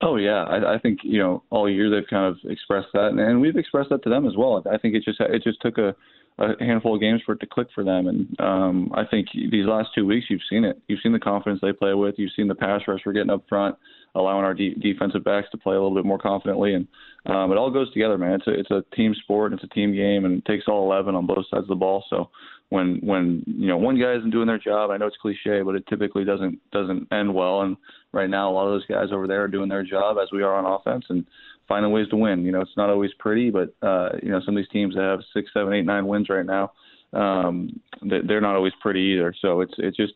Oh 0.00 0.16
yeah, 0.16 0.44
I, 0.44 0.74
I 0.74 0.78
think 0.78 1.00
you 1.02 1.18
know 1.18 1.42
all 1.50 1.68
year 1.68 1.90
they've 1.90 2.08
kind 2.08 2.26
of 2.26 2.50
expressed 2.50 2.88
that, 2.92 3.08
and, 3.08 3.18
and 3.18 3.40
we've 3.40 3.56
expressed 3.56 3.90
that 3.90 4.02
to 4.04 4.10
them 4.10 4.26
as 4.26 4.36
well. 4.36 4.62
I 4.70 4.78
think 4.78 4.94
it 4.94 5.02
just 5.04 5.20
it 5.20 5.42
just 5.42 5.60
took 5.60 5.76
a, 5.76 5.94
a 6.38 6.54
handful 6.60 6.94
of 6.94 7.00
games 7.00 7.20
for 7.26 7.32
it 7.32 7.40
to 7.40 7.46
click 7.46 7.66
for 7.74 7.82
them, 7.82 8.06
and 8.06 8.40
um, 8.40 8.92
I 8.94 9.04
think 9.04 9.26
these 9.34 9.66
last 9.66 9.88
two 9.96 10.06
weeks 10.06 10.26
you've 10.30 10.40
seen 10.48 10.64
it. 10.64 10.80
You've 10.86 11.00
seen 11.02 11.12
the 11.12 11.18
confidence 11.18 11.60
they 11.60 11.72
play 11.72 11.94
with. 11.94 12.14
You've 12.16 12.30
seen 12.36 12.46
the 12.46 12.54
pass 12.54 12.82
rush 12.86 13.00
we're 13.04 13.12
getting 13.12 13.30
up 13.30 13.42
front, 13.48 13.74
allowing 14.14 14.44
our 14.44 14.54
de- 14.54 14.76
defensive 14.76 15.24
backs 15.24 15.48
to 15.50 15.58
play 15.58 15.74
a 15.74 15.80
little 15.80 15.96
bit 15.96 16.06
more 16.06 16.18
confidently, 16.18 16.74
and 16.74 16.86
um, 17.26 17.50
it 17.50 17.58
all 17.58 17.72
goes 17.72 17.92
together, 17.92 18.16
man. 18.16 18.34
It's 18.34 18.46
a 18.46 18.52
it's 18.52 18.70
a 18.70 18.84
team 18.94 19.16
sport, 19.24 19.52
it's 19.52 19.64
a 19.64 19.68
team 19.68 19.92
game, 19.96 20.24
and 20.26 20.38
it 20.38 20.44
takes 20.44 20.68
all 20.68 20.84
eleven 20.84 21.16
on 21.16 21.26
both 21.26 21.46
sides 21.50 21.64
of 21.64 21.68
the 21.68 21.74
ball. 21.74 22.04
So 22.08 22.30
when 22.70 23.00
when 23.02 23.42
you 23.46 23.66
know 23.66 23.76
one 23.76 23.98
guy 23.98 24.14
isn't 24.14 24.30
doing 24.30 24.46
their 24.46 24.58
job, 24.58 24.90
I 24.90 24.96
know 24.96 25.06
it's 25.06 25.16
cliche, 25.20 25.62
but 25.62 25.74
it 25.74 25.86
typically 25.88 26.24
doesn't 26.24 26.58
doesn't 26.70 27.10
end 27.12 27.34
well. 27.34 27.62
And 27.62 27.76
right 28.12 28.28
now, 28.28 28.50
a 28.50 28.52
lot 28.52 28.66
of 28.66 28.72
those 28.72 28.86
guys 28.86 29.08
over 29.12 29.26
there 29.26 29.44
are 29.44 29.48
doing 29.48 29.68
their 29.68 29.84
job 29.84 30.16
as 30.22 30.28
we 30.32 30.42
are 30.42 30.54
on 30.54 30.66
offense 30.66 31.06
and 31.08 31.24
finding 31.66 31.92
ways 31.92 32.08
to 32.08 32.16
win. 32.16 32.44
You 32.44 32.52
know, 32.52 32.60
it's 32.60 32.76
not 32.76 32.90
always 32.90 33.12
pretty, 33.18 33.50
but 33.50 33.74
uh, 33.82 34.10
you 34.22 34.30
know 34.30 34.40
some 34.44 34.56
of 34.56 34.62
these 34.62 34.70
teams 34.70 34.94
that 34.94 35.02
have 35.02 35.20
six, 35.32 35.50
seven, 35.54 35.72
eight, 35.72 35.86
nine 35.86 36.06
wins 36.06 36.28
right 36.28 36.44
now, 36.44 36.72
um, 37.14 37.80
they're 38.02 38.40
not 38.40 38.56
always 38.56 38.74
pretty 38.80 39.00
either. 39.14 39.34
So 39.40 39.62
it's 39.62 39.74
it's 39.78 39.96
just 39.96 40.12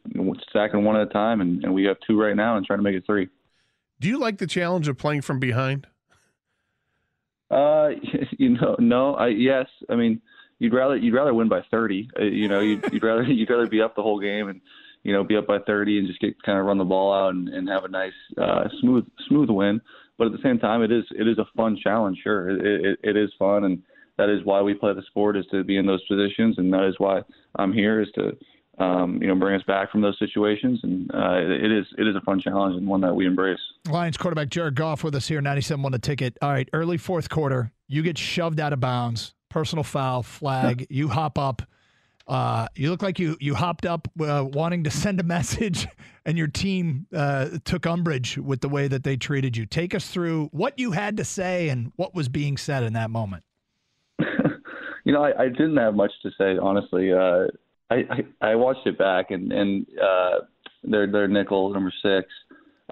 stacking 0.51 0.85
one 0.85 0.97
at 0.97 1.09
a 1.09 1.11
time, 1.11 1.41
and, 1.41 1.65
and 1.65 1.73
we 1.73 1.85
have 1.85 1.97
two 2.07 2.21
right 2.21 2.37
now 2.37 2.57
and 2.57 2.67
trying 2.67 2.81
to 2.81 2.83
make 2.83 2.97
it 2.97 3.05
three. 3.07 3.29
Do 3.99 4.09
you 4.09 4.19
like 4.19 4.39
the 4.39 4.47
challenge 4.47 4.89
of 4.89 4.99
playing 4.99 5.23
from 5.23 5.39
behind? 5.39 5.87
Uh, 7.51 7.91
you 8.39 8.51
know, 8.51 8.77
no. 8.79 9.15
I 9.15 9.29
yes. 9.29 9.67
I 9.89 9.97
mean 9.97 10.21
you'd 10.62 10.73
rather 10.73 10.97
you'd 10.97 11.14
rather 11.14 11.35
win 11.35 11.49
by 11.49 11.62
30. 11.71 12.09
Uh, 12.19 12.23
you 12.23 12.47
know, 12.47 12.61
you'd, 12.61 12.85
you'd 12.92 13.02
rather 13.02 13.23
you'd 13.28 13.50
rather 13.50 13.66
be 13.66 13.83
up 13.83 13.97
the 13.97 14.02
whole 14.02 14.21
game 14.21 14.49
and 14.49 14.61
you 15.02 15.12
know 15.12 15.25
be 15.25 15.37
up 15.37 15.47
by 15.47 15.59
30 15.59 15.99
and 15.99 16.07
just 16.07 16.21
get 16.21 16.40
kind 16.42 16.59
of 16.59 16.64
run 16.64 16.78
the 16.78 16.85
ball 16.85 17.12
out 17.12 17.35
and, 17.35 17.49
and 17.49 17.69
have 17.69 17.85
a 17.85 17.88
nice 17.88 18.12
uh, 18.38 18.64
smooth 18.81 19.04
smooth 19.28 19.50
win. 19.50 19.81
But 20.19 20.26
at 20.26 20.33
the 20.33 20.42
same 20.42 20.59
time, 20.59 20.83
it 20.83 20.92
is 20.92 21.04
it 21.11 21.26
is 21.26 21.38
a 21.38 21.47
fun 21.57 21.76
challenge. 21.83 22.19
Sure, 22.23 22.50
it, 22.50 22.85
it, 22.85 22.99
it 23.02 23.16
is 23.16 23.31
fun, 23.38 23.64
and 23.64 23.83
that 24.19 24.28
is 24.28 24.45
why 24.45 24.62
we 24.62 24.75
play 24.75 24.95
the 24.95 25.02
sport 25.02 25.37
is 25.37 25.45
to 25.50 25.64
be 25.64 25.76
in 25.76 25.87
those 25.87 26.04
positions, 26.07 26.57
and 26.59 26.73
that 26.73 26.85
is 26.85 26.95
why 26.99 27.23
I'm 27.57 27.73
here 27.73 28.00
is 28.00 28.09
to 28.14 28.37
um, 28.78 29.21
you 29.21 29.28
know, 29.28 29.35
bring 29.35 29.54
us 29.54 29.62
back 29.66 29.92
from 29.92 30.00
those 30.00 30.19
situations. 30.19 30.81
And 30.83 31.11
uh, 31.12 31.35
it, 31.35 31.71
is 31.71 31.87
it 31.99 32.07
is 32.07 32.16
a 32.16 32.21
fun 32.23 32.40
challenge 32.40 32.76
and 32.76 32.87
one 32.87 33.00
that 33.02 33.14
we 33.14 33.26
embrace. 33.26 33.59
Lions 33.88 34.16
quarterback 34.16 34.49
Jared 34.49 34.76
Goff 34.76 35.04
with 35.04 35.14
us 35.14 35.28
here, 35.28 35.40
97 35.40 35.83
one 35.83 35.92
the 35.92 35.99
ticket. 35.99 36.38
All 36.40 36.50
right, 36.50 36.69
early 36.73 36.97
fourth 36.97 37.28
quarter, 37.28 37.73
you 37.88 38.02
get 38.02 38.16
shoved 38.16 38.61
out 38.61 38.73
of 38.73 38.81
bounds 38.81 39.35
personal 39.53 39.85
foul, 39.85 40.23
flag. 40.23 40.87
you 40.91 41.09
hop 41.09 41.39
up. 41.39 41.63
Uh, 42.27 42.67
you 42.75 42.91
look 42.91 43.03
like 43.03 43.19
you 43.19 43.37
you 43.41 43.55
hopped 43.55 43.85
up 43.85 44.09
uh, 44.21 44.45
wanting 44.53 44.85
to 44.85 44.91
send 44.91 45.21
a 45.21 45.23
message, 45.23 45.87
and 46.25 46.39
your 46.39 46.47
team 46.47 47.07
uh, 47.15 47.49
took 47.65 47.87
umbrage 47.87 48.39
with 48.39 48.61
the 48.61 48.69
way 48.69 48.89
that 48.89 49.05
they 49.05 49.17
treated 49.17 49.57
you. 49.57 49.67
Take 49.67 49.95
us 49.95 50.09
through 50.09 50.49
what 50.53 50.79
you 50.79 50.93
had 50.93 51.17
to 51.19 51.25
say 51.25 51.69
and 51.69 51.93
what 51.97 52.15
was 52.15 52.29
being 52.29 52.57
said 52.57 52.83
in 52.85 52.95
that 52.95 53.11
moment. 53.11 53.45
you 55.05 55.13
know, 55.13 55.23
I, 55.23 55.43
I 55.43 55.49
didn't 55.49 55.77
have 55.77 55.95
much 55.95 56.13
to 56.23 56.31
say, 56.39 56.57
honestly. 56.57 57.13
Uh, 57.13 57.49
I, 57.91 57.97
I 58.41 58.51
I 58.53 58.55
watched 58.55 58.87
it 58.87 58.97
back, 58.97 59.31
and 59.31 59.53
and 59.53 59.87
uh, 60.01 60.39
their 60.85 61.11
their 61.11 61.29
nickel 61.29 61.71
number 61.71 61.93
six 62.03 62.29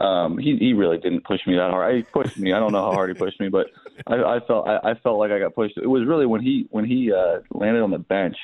um, 0.00 0.38
he 0.38 0.56
he 0.56 0.72
really 0.72 0.98
didn't 0.98 1.24
push 1.24 1.40
me 1.46 1.54
that 1.56 1.70
hard. 1.70 1.94
He 1.94 2.02
pushed 2.02 2.38
me. 2.38 2.52
I 2.52 2.58
don't 2.58 2.72
know 2.72 2.82
how 2.82 2.92
hard 2.92 3.10
he 3.10 3.14
pushed 3.14 3.38
me, 3.38 3.48
but 3.48 3.66
I, 4.06 4.14
I 4.14 4.40
felt 4.46 4.68
I, 4.68 4.90
I 4.90 4.94
felt 5.02 5.18
like 5.18 5.30
I 5.30 5.38
got 5.38 5.54
pushed. 5.54 5.76
It 5.76 5.86
was 5.86 6.06
really 6.06 6.26
when 6.26 6.40
he 6.40 6.66
when 6.70 6.84
he 6.84 7.12
uh, 7.12 7.40
landed 7.52 7.82
on 7.82 7.90
the 7.90 7.98
bench, 7.98 8.36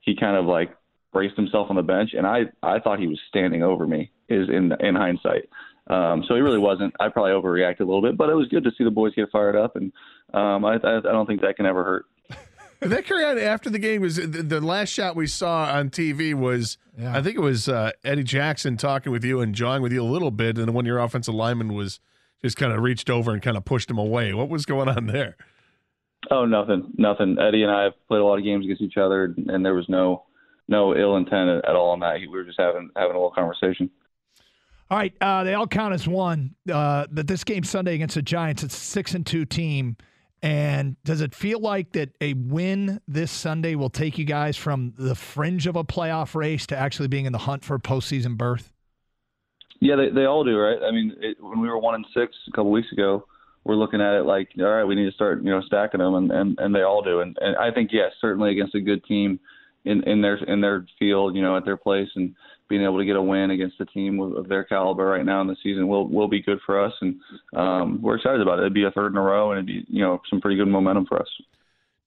he 0.00 0.16
kind 0.16 0.36
of 0.36 0.46
like 0.46 0.74
braced 1.12 1.36
himself 1.36 1.68
on 1.70 1.76
the 1.76 1.82
bench, 1.82 2.10
and 2.16 2.26
I 2.26 2.42
I 2.62 2.80
thought 2.80 2.98
he 2.98 3.06
was 3.06 3.20
standing 3.28 3.62
over 3.62 3.86
me. 3.86 4.10
Is 4.28 4.48
in 4.48 4.72
in 4.80 4.94
hindsight. 4.94 5.48
Um, 5.86 6.24
so 6.26 6.34
he 6.34 6.40
really 6.40 6.58
wasn't. 6.58 6.94
I 6.98 7.08
probably 7.08 7.32
overreacted 7.32 7.80
a 7.80 7.84
little 7.84 8.00
bit, 8.00 8.16
but 8.16 8.30
it 8.30 8.34
was 8.34 8.48
good 8.48 8.64
to 8.64 8.70
see 8.76 8.84
the 8.84 8.90
boys 8.90 9.14
get 9.14 9.30
fired 9.30 9.54
up, 9.54 9.76
and 9.76 9.92
um, 10.32 10.64
I, 10.64 10.76
I 10.76 10.98
I 10.98 11.00
don't 11.00 11.26
think 11.26 11.42
that 11.42 11.56
can 11.56 11.66
ever 11.66 11.84
hurt. 11.84 12.06
that 12.80 13.04
carry 13.04 13.24
on 13.24 13.38
after 13.38 13.68
the 13.68 13.78
game 13.78 14.00
was 14.00 14.16
the, 14.16 14.26
the 14.26 14.60
last 14.60 14.88
shot 14.88 15.14
we 15.14 15.26
saw 15.26 15.66
on 15.66 15.90
TV 15.90 16.34
was 16.34 16.78
yeah. 16.98 17.14
I 17.14 17.22
think 17.22 17.36
it 17.36 17.42
was 17.42 17.68
uh, 17.68 17.92
Eddie 18.02 18.24
Jackson 18.24 18.78
talking 18.78 19.12
with 19.12 19.24
you 19.24 19.40
and 19.40 19.54
jawing 19.54 19.82
with 19.82 19.92
you 19.92 20.02
a 20.02 20.04
little 20.04 20.30
bit, 20.30 20.56
and 20.56 20.72
when 20.72 20.86
your 20.86 20.98
offensive 20.98 21.34
lineman 21.34 21.74
was 21.74 22.00
just 22.44 22.58
kind 22.58 22.72
of 22.72 22.82
reached 22.82 23.08
over 23.08 23.32
and 23.32 23.40
kind 23.40 23.56
of 23.56 23.64
pushed 23.64 23.90
him 23.90 23.96
away. 23.96 24.34
What 24.34 24.50
was 24.50 24.66
going 24.66 24.88
on 24.88 25.06
there? 25.06 25.36
Oh, 26.30 26.44
nothing, 26.44 26.92
nothing. 26.98 27.38
Eddie 27.40 27.62
and 27.62 27.72
I 27.72 27.84
have 27.84 27.94
played 28.06 28.20
a 28.20 28.24
lot 28.24 28.38
of 28.38 28.44
games 28.44 28.66
against 28.66 28.82
each 28.82 28.98
other, 28.98 29.34
and 29.48 29.64
there 29.64 29.74
was 29.74 29.88
no 29.88 30.24
no 30.68 30.94
ill 30.94 31.16
intent 31.16 31.50
at 31.50 31.74
all 31.74 31.90
on 31.90 32.00
that. 32.00 32.20
We 32.20 32.28
were 32.28 32.44
just 32.44 32.60
having 32.60 32.90
having 32.96 33.12
a 33.12 33.18
little 33.18 33.30
conversation. 33.30 33.90
All 34.90 34.98
right, 34.98 35.14
uh, 35.22 35.44
they 35.44 35.54
all 35.54 35.66
count 35.66 35.94
as 35.94 36.06
one. 36.06 36.54
Uh, 36.70 37.06
but 37.10 37.26
this 37.26 37.44
game 37.44 37.64
Sunday 37.64 37.94
against 37.94 38.14
the 38.14 38.22
Giants, 38.22 38.62
it's 38.62 38.76
a 38.76 38.80
six 38.80 39.14
and 39.14 39.26
two 39.26 39.46
team. 39.46 39.96
And 40.42 41.02
does 41.04 41.22
it 41.22 41.34
feel 41.34 41.58
like 41.58 41.92
that 41.92 42.10
a 42.20 42.34
win 42.34 43.00
this 43.08 43.30
Sunday 43.30 43.74
will 43.74 43.88
take 43.88 44.18
you 44.18 44.26
guys 44.26 44.58
from 44.58 44.92
the 44.98 45.14
fringe 45.14 45.66
of 45.66 45.76
a 45.76 45.84
playoff 45.84 46.34
race 46.34 46.66
to 46.66 46.76
actually 46.76 47.08
being 47.08 47.24
in 47.24 47.32
the 47.32 47.38
hunt 47.38 47.64
for 47.64 47.76
a 47.76 47.80
postseason 47.80 48.36
berth? 48.36 48.73
Yeah, 49.84 49.96
they 49.96 50.08
they 50.08 50.24
all 50.24 50.44
do, 50.44 50.56
right? 50.56 50.78
I 50.82 50.90
mean, 50.90 51.14
it, 51.20 51.36
when 51.40 51.60
we 51.60 51.68
were 51.68 51.78
one 51.78 51.94
and 51.94 52.06
six 52.14 52.34
a 52.48 52.50
couple 52.52 52.70
weeks 52.70 52.90
ago, 52.90 53.26
we're 53.64 53.76
looking 53.76 54.00
at 54.00 54.14
it 54.14 54.24
like, 54.24 54.48
all 54.58 54.64
right, 54.64 54.84
we 54.84 54.94
need 54.94 55.04
to 55.04 55.12
start, 55.12 55.44
you 55.44 55.50
know, 55.50 55.60
stacking 55.60 56.00
them, 56.00 56.14
and 56.14 56.30
and, 56.30 56.58
and 56.58 56.74
they 56.74 56.80
all 56.80 57.02
do. 57.02 57.20
And, 57.20 57.36
and 57.38 57.54
I 57.56 57.70
think 57.70 57.90
yes, 57.92 58.12
certainly 58.18 58.50
against 58.50 58.74
a 58.74 58.80
good 58.80 59.04
team 59.04 59.38
in 59.84 60.02
in 60.08 60.22
their 60.22 60.36
in 60.36 60.62
their 60.62 60.86
field, 60.98 61.36
you 61.36 61.42
know, 61.42 61.54
at 61.54 61.66
their 61.66 61.76
place, 61.76 62.08
and 62.16 62.34
being 62.70 62.82
able 62.82 62.96
to 62.96 63.04
get 63.04 63.16
a 63.16 63.22
win 63.22 63.50
against 63.50 63.78
a 63.78 63.84
team 63.84 64.20
of 64.20 64.48
their 64.48 64.64
caliber 64.64 65.04
right 65.04 65.26
now 65.26 65.42
in 65.42 65.48
the 65.48 65.56
season 65.62 65.86
will 65.86 66.08
will 66.08 66.28
be 66.28 66.40
good 66.40 66.60
for 66.64 66.82
us, 66.82 66.94
and 67.02 67.20
um, 67.54 68.00
we're 68.00 68.16
excited 68.16 68.40
about 68.40 68.60
it. 68.60 68.62
It'd 68.62 68.72
be 68.72 68.84
a 68.84 68.90
third 68.90 69.12
in 69.12 69.18
a 69.18 69.22
row, 69.22 69.52
and 69.52 69.58
it'd 69.58 69.66
be 69.66 69.84
you 69.94 70.02
know 70.02 70.22
some 70.30 70.40
pretty 70.40 70.56
good 70.56 70.68
momentum 70.68 71.04
for 71.04 71.20
us. 71.20 71.28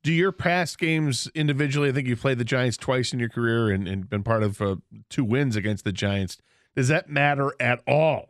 Do 0.02 0.12
your 0.12 0.32
past 0.32 0.80
games 0.80 1.30
individually? 1.36 1.90
I 1.90 1.92
think 1.92 2.08
you've 2.08 2.22
played 2.22 2.40
the 2.40 2.44
Giants 2.44 2.78
twice 2.78 3.14
in 3.14 3.20
your 3.20 3.30
career 3.30 3.70
and, 3.70 3.88
and 3.88 4.10
been 4.10 4.24
part 4.24 4.42
of 4.42 4.62
uh, 4.62 4.78
two 5.12 5.24
wins 5.24 5.56
against 5.56 5.84
the 5.84 5.92
Giants. 5.92 6.38
Does 6.78 6.90
that 6.90 7.10
matter 7.10 7.56
at 7.60 7.82
all 7.88 8.30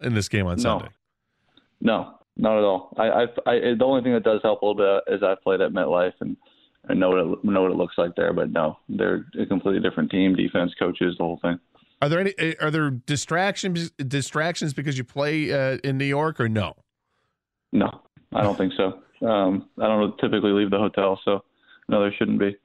in 0.00 0.14
this 0.14 0.28
game 0.28 0.46
on 0.46 0.58
no. 0.58 0.62
Sunday? 0.62 0.88
No, 1.80 2.14
not 2.36 2.56
at 2.56 2.62
all. 2.62 2.94
I, 2.96 3.08
I, 3.08 3.22
I, 3.46 3.74
the 3.76 3.84
only 3.84 4.00
thing 4.02 4.12
that 4.12 4.22
does 4.22 4.38
help 4.44 4.62
a 4.62 4.66
little 4.66 5.00
bit 5.02 5.12
is 5.12 5.24
I've 5.24 5.42
played 5.42 5.60
at 5.60 5.72
MetLife 5.72 6.12
and 6.20 6.36
I 6.88 6.94
know 6.94 7.08
what 7.08 7.18
it, 7.18 7.44
know 7.44 7.62
what 7.62 7.72
it 7.72 7.76
looks 7.76 7.98
like 7.98 8.14
there. 8.14 8.32
But 8.32 8.52
no, 8.52 8.78
they're 8.88 9.26
a 9.36 9.44
completely 9.44 9.80
different 9.80 10.12
team, 10.12 10.36
defense, 10.36 10.72
coaches, 10.78 11.16
the 11.18 11.24
whole 11.24 11.40
thing. 11.42 11.58
Are 12.00 12.08
there 12.08 12.20
any 12.20 12.32
eh, 12.38 12.54
are 12.60 12.70
there 12.70 12.90
distractions 12.90 13.90
distractions 13.90 14.72
because 14.72 14.96
you 14.96 15.02
play 15.02 15.52
uh, 15.52 15.78
in 15.82 15.98
New 15.98 16.04
York 16.04 16.38
or 16.38 16.48
no? 16.48 16.76
No, 17.72 17.90
I 18.32 18.42
don't 18.42 18.56
think 18.56 18.72
so. 18.76 19.26
Um, 19.26 19.68
I 19.80 19.88
don't 19.88 20.16
typically 20.18 20.52
leave 20.52 20.70
the 20.70 20.78
hotel, 20.78 21.20
so 21.24 21.42
no, 21.88 22.00
there 22.00 22.14
shouldn't 22.16 22.38
be. 22.38 22.56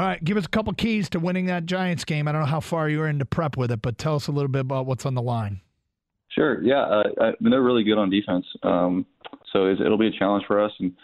All 0.00 0.06
right, 0.06 0.24
give 0.24 0.38
us 0.38 0.46
a 0.46 0.48
couple 0.48 0.72
keys 0.72 1.10
to 1.10 1.20
winning 1.20 1.44
that 1.46 1.66
Giants 1.66 2.06
game. 2.06 2.26
I 2.26 2.32
don't 2.32 2.40
know 2.40 2.46
how 2.46 2.60
far 2.60 2.88
you 2.88 3.00
were 3.00 3.06
into 3.06 3.26
prep 3.26 3.58
with 3.58 3.70
it, 3.70 3.82
but 3.82 3.98
tell 3.98 4.14
us 4.14 4.28
a 4.28 4.32
little 4.32 4.48
bit 4.48 4.60
about 4.60 4.86
what's 4.86 5.04
on 5.04 5.12
the 5.12 5.20
line. 5.20 5.60
Sure. 6.30 6.62
Yeah, 6.62 6.80
uh, 6.80 7.02
I 7.20 7.32
mean, 7.38 7.50
they're 7.50 7.60
really 7.60 7.84
good 7.84 7.98
on 7.98 8.08
defense, 8.08 8.46
um, 8.62 9.04
so 9.52 9.70
it'll 9.70 9.98
be 9.98 10.06
a 10.06 10.18
challenge 10.18 10.44
for 10.46 10.58
us. 10.58 10.72
And 10.80 10.94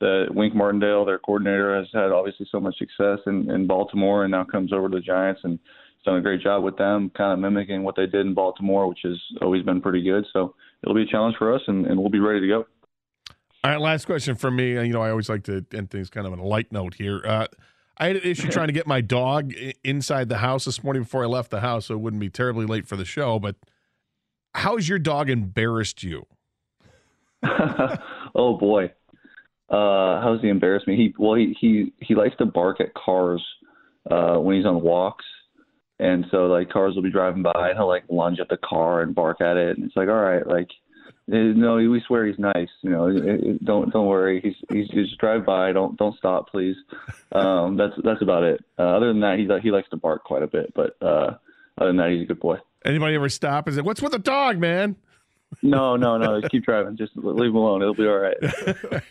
the 0.00 0.26
Wink 0.32 0.54
Martindale, 0.54 1.06
their 1.06 1.18
coordinator, 1.18 1.74
has 1.78 1.86
had 1.94 2.12
obviously 2.12 2.46
so 2.52 2.60
much 2.60 2.76
success 2.76 3.20
in, 3.26 3.50
in 3.50 3.66
Baltimore, 3.66 4.24
and 4.24 4.32
now 4.32 4.44
comes 4.44 4.70
over 4.70 4.90
to 4.90 4.96
the 4.96 5.00
Giants 5.00 5.40
and 5.44 5.52
has 5.52 6.04
done 6.04 6.16
a 6.16 6.20
great 6.20 6.42
job 6.42 6.62
with 6.62 6.76
them, 6.76 7.10
kind 7.16 7.32
of 7.32 7.38
mimicking 7.38 7.84
what 7.84 7.96
they 7.96 8.04
did 8.04 8.26
in 8.26 8.34
Baltimore, 8.34 8.86
which 8.86 9.00
has 9.04 9.18
always 9.40 9.62
been 9.62 9.80
pretty 9.80 10.02
good. 10.02 10.26
So 10.30 10.54
it'll 10.82 10.94
be 10.94 11.04
a 11.04 11.06
challenge 11.06 11.36
for 11.38 11.54
us, 11.54 11.62
and, 11.68 11.86
and 11.86 11.98
we'll 11.98 12.10
be 12.10 12.20
ready 12.20 12.40
to 12.40 12.48
go. 12.48 12.66
All 13.64 13.70
right, 13.70 13.80
last 13.80 14.04
question 14.04 14.34
for 14.34 14.50
me. 14.50 14.72
You 14.72 14.92
know, 14.92 15.00
I 15.00 15.08
always 15.08 15.30
like 15.30 15.44
to 15.44 15.64
end 15.72 15.90
things 15.90 16.10
kind 16.10 16.26
of 16.26 16.34
on 16.34 16.38
a 16.38 16.44
light 16.44 16.70
note 16.70 16.92
here. 16.92 17.22
Uh, 17.24 17.46
I 17.96 18.06
had 18.08 18.16
an 18.16 18.22
issue 18.22 18.48
trying 18.50 18.68
to 18.68 18.72
get 18.72 18.86
my 18.86 19.00
dog 19.00 19.52
inside 19.84 20.28
the 20.28 20.38
house 20.38 20.64
this 20.64 20.82
morning 20.82 21.02
before 21.02 21.24
I 21.24 21.26
left 21.26 21.50
the 21.50 21.60
house, 21.60 21.86
so 21.86 21.94
it 21.94 22.00
wouldn't 22.00 22.20
be 22.20 22.30
terribly 22.30 22.66
late 22.66 22.86
for 22.86 22.96
the 22.96 23.04
show. 23.04 23.38
But 23.38 23.56
how's 24.54 24.88
your 24.88 24.98
dog 24.98 25.30
embarrassed 25.30 26.02
you? 26.02 26.26
oh 28.34 28.56
boy, 28.56 28.84
uh, 29.68 30.20
how 30.20 30.32
does 30.32 30.42
he 30.42 30.48
embarrass 30.48 30.86
me? 30.86 30.96
He 30.96 31.14
well, 31.18 31.34
he 31.34 31.56
he 31.60 31.92
he 32.00 32.14
likes 32.14 32.36
to 32.36 32.46
bark 32.46 32.80
at 32.80 32.94
cars 32.94 33.44
uh, 34.10 34.36
when 34.36 34.56
he's 34.56 34.66
on 34.66 34.80
walks, 34.82 35.24
and 35.98 36.24
so 36.30 36.46
like 36.46 36.70
cars 36.70 36.94
will 36.94 37.02
be 37.02 37.10
driving 37.10 37.42
by, 37.42 37.70
and 37.70 37.76
he'll 37.76 37.88
like 37.88 38.04
lunge 38.08 38.38
at 38.38 38.48
the 38.48 38.58
car 38.58 39.02
and 39.02 39.14
bark 39.14 39.40
at 39.40 39.56
it, 39.56 39.76
and 39.76 39.86
it's 39.86 39.96
like, 39.96 40.08
all 40.08 40.14
right, 40.14 40.46
like 40.46 40.68
no, 41.28 41.76
we 41.76 42.02
swear 42.06 42.26
he's 42.26 42.38
nice. 42.38 42.68
You 42.82 42.90
know, 42.90 43.58
don't 43.64 43.92
don't 43.92 44.06
worry. 44.06 44.40
He's 44.42 44.54
he's 44.70 44.88
just 44.88 45.18
drive 45.18 45.46
by. 45.46 45.72
Don't 45.72 45.96
don't 45.96 46.16
stop, 46.16 46.50
please. 46.50 46.76
Um, 47.32 47.78
that's 47.78 47.94
that's 48.04 48.20
about 48.20 48.42
it. 48.42 48.62
Uh, 48.78 48.82
other 48.82 49.06
than 49.08 49.20
that, 49.20 49.38
he 49.38 49.48
he 49.62 49.70
likes 49.70 49.88
to 49.88 49.96
bark 49.96 50.22
quite 50.22 50.42
a 50.42 50.46
bit. 50.46 50.74
But 50.74 50.98
uh, 51.00 51.36
other 51.78 51.86
than 51.86 51.96
that, 51.96 52.10
he's 52.10 52.20
a 52.20 52.26
good 52.26 52.40
boy. 52.40 52.58
Anybody 52.84 53.14
ever 53.14 53.30
stop 53.30 53.66
and 53.66 53.74
say, 53.74 53.80
"What's 53.80 54.02
with 54.02 54.12
the 54.12 54.18
dog, 54.18 54.58
man"? 54.58 54.96
No, 55.62 55.96
no, 55.96 56.18
no. 56.18 56.40
Keep 56.50 56.64
driving. 56.64 56.96
Just 56.98 57.12
leave 57.16 57.48
him 57.50 57.56
alone. 57.56 57.80
It'll 57.80 57.94
be 57.94 58.06
all 58.06 58.18
right. 58.18 58.36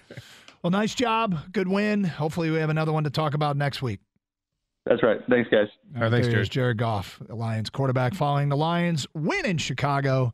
well, 0.62 0.70
nice 0.70 0.94
job. 0.94 1.52
Good 1.52 1.68
win. 1.68 2.04
Hopefully, 2.04 2.52
we 2.52 2.58
have 2.58 2.70
another 2.70 2.94
one 2.94 3.06
to 3.06 3.10
talk 3.10 3.34
about 3.34 3.58
next 3.58 3.82
week. 3.82 4.00
That's 4.86 5.04
right. 5.04 5.20
Thanks, 5.30 5.50
guys. 5.50 5.68
All 5.96 6.04
right, 6.04 6.12
thanks, 6.12 6.28
There's 6.28 6.50
Jared. 6.50 6.52
Jared 6.52 6.78
Goff, 6.78 7.20
the 7.28 7.36
Lions 7.36 7.70
quarterback, 7.70 8.16
following 8.16 8.50
the 8.50 8.58
Lions 8.58 9.06
win 9.14 9.46
in 9.46 9.58
Chicago 9.58 10.34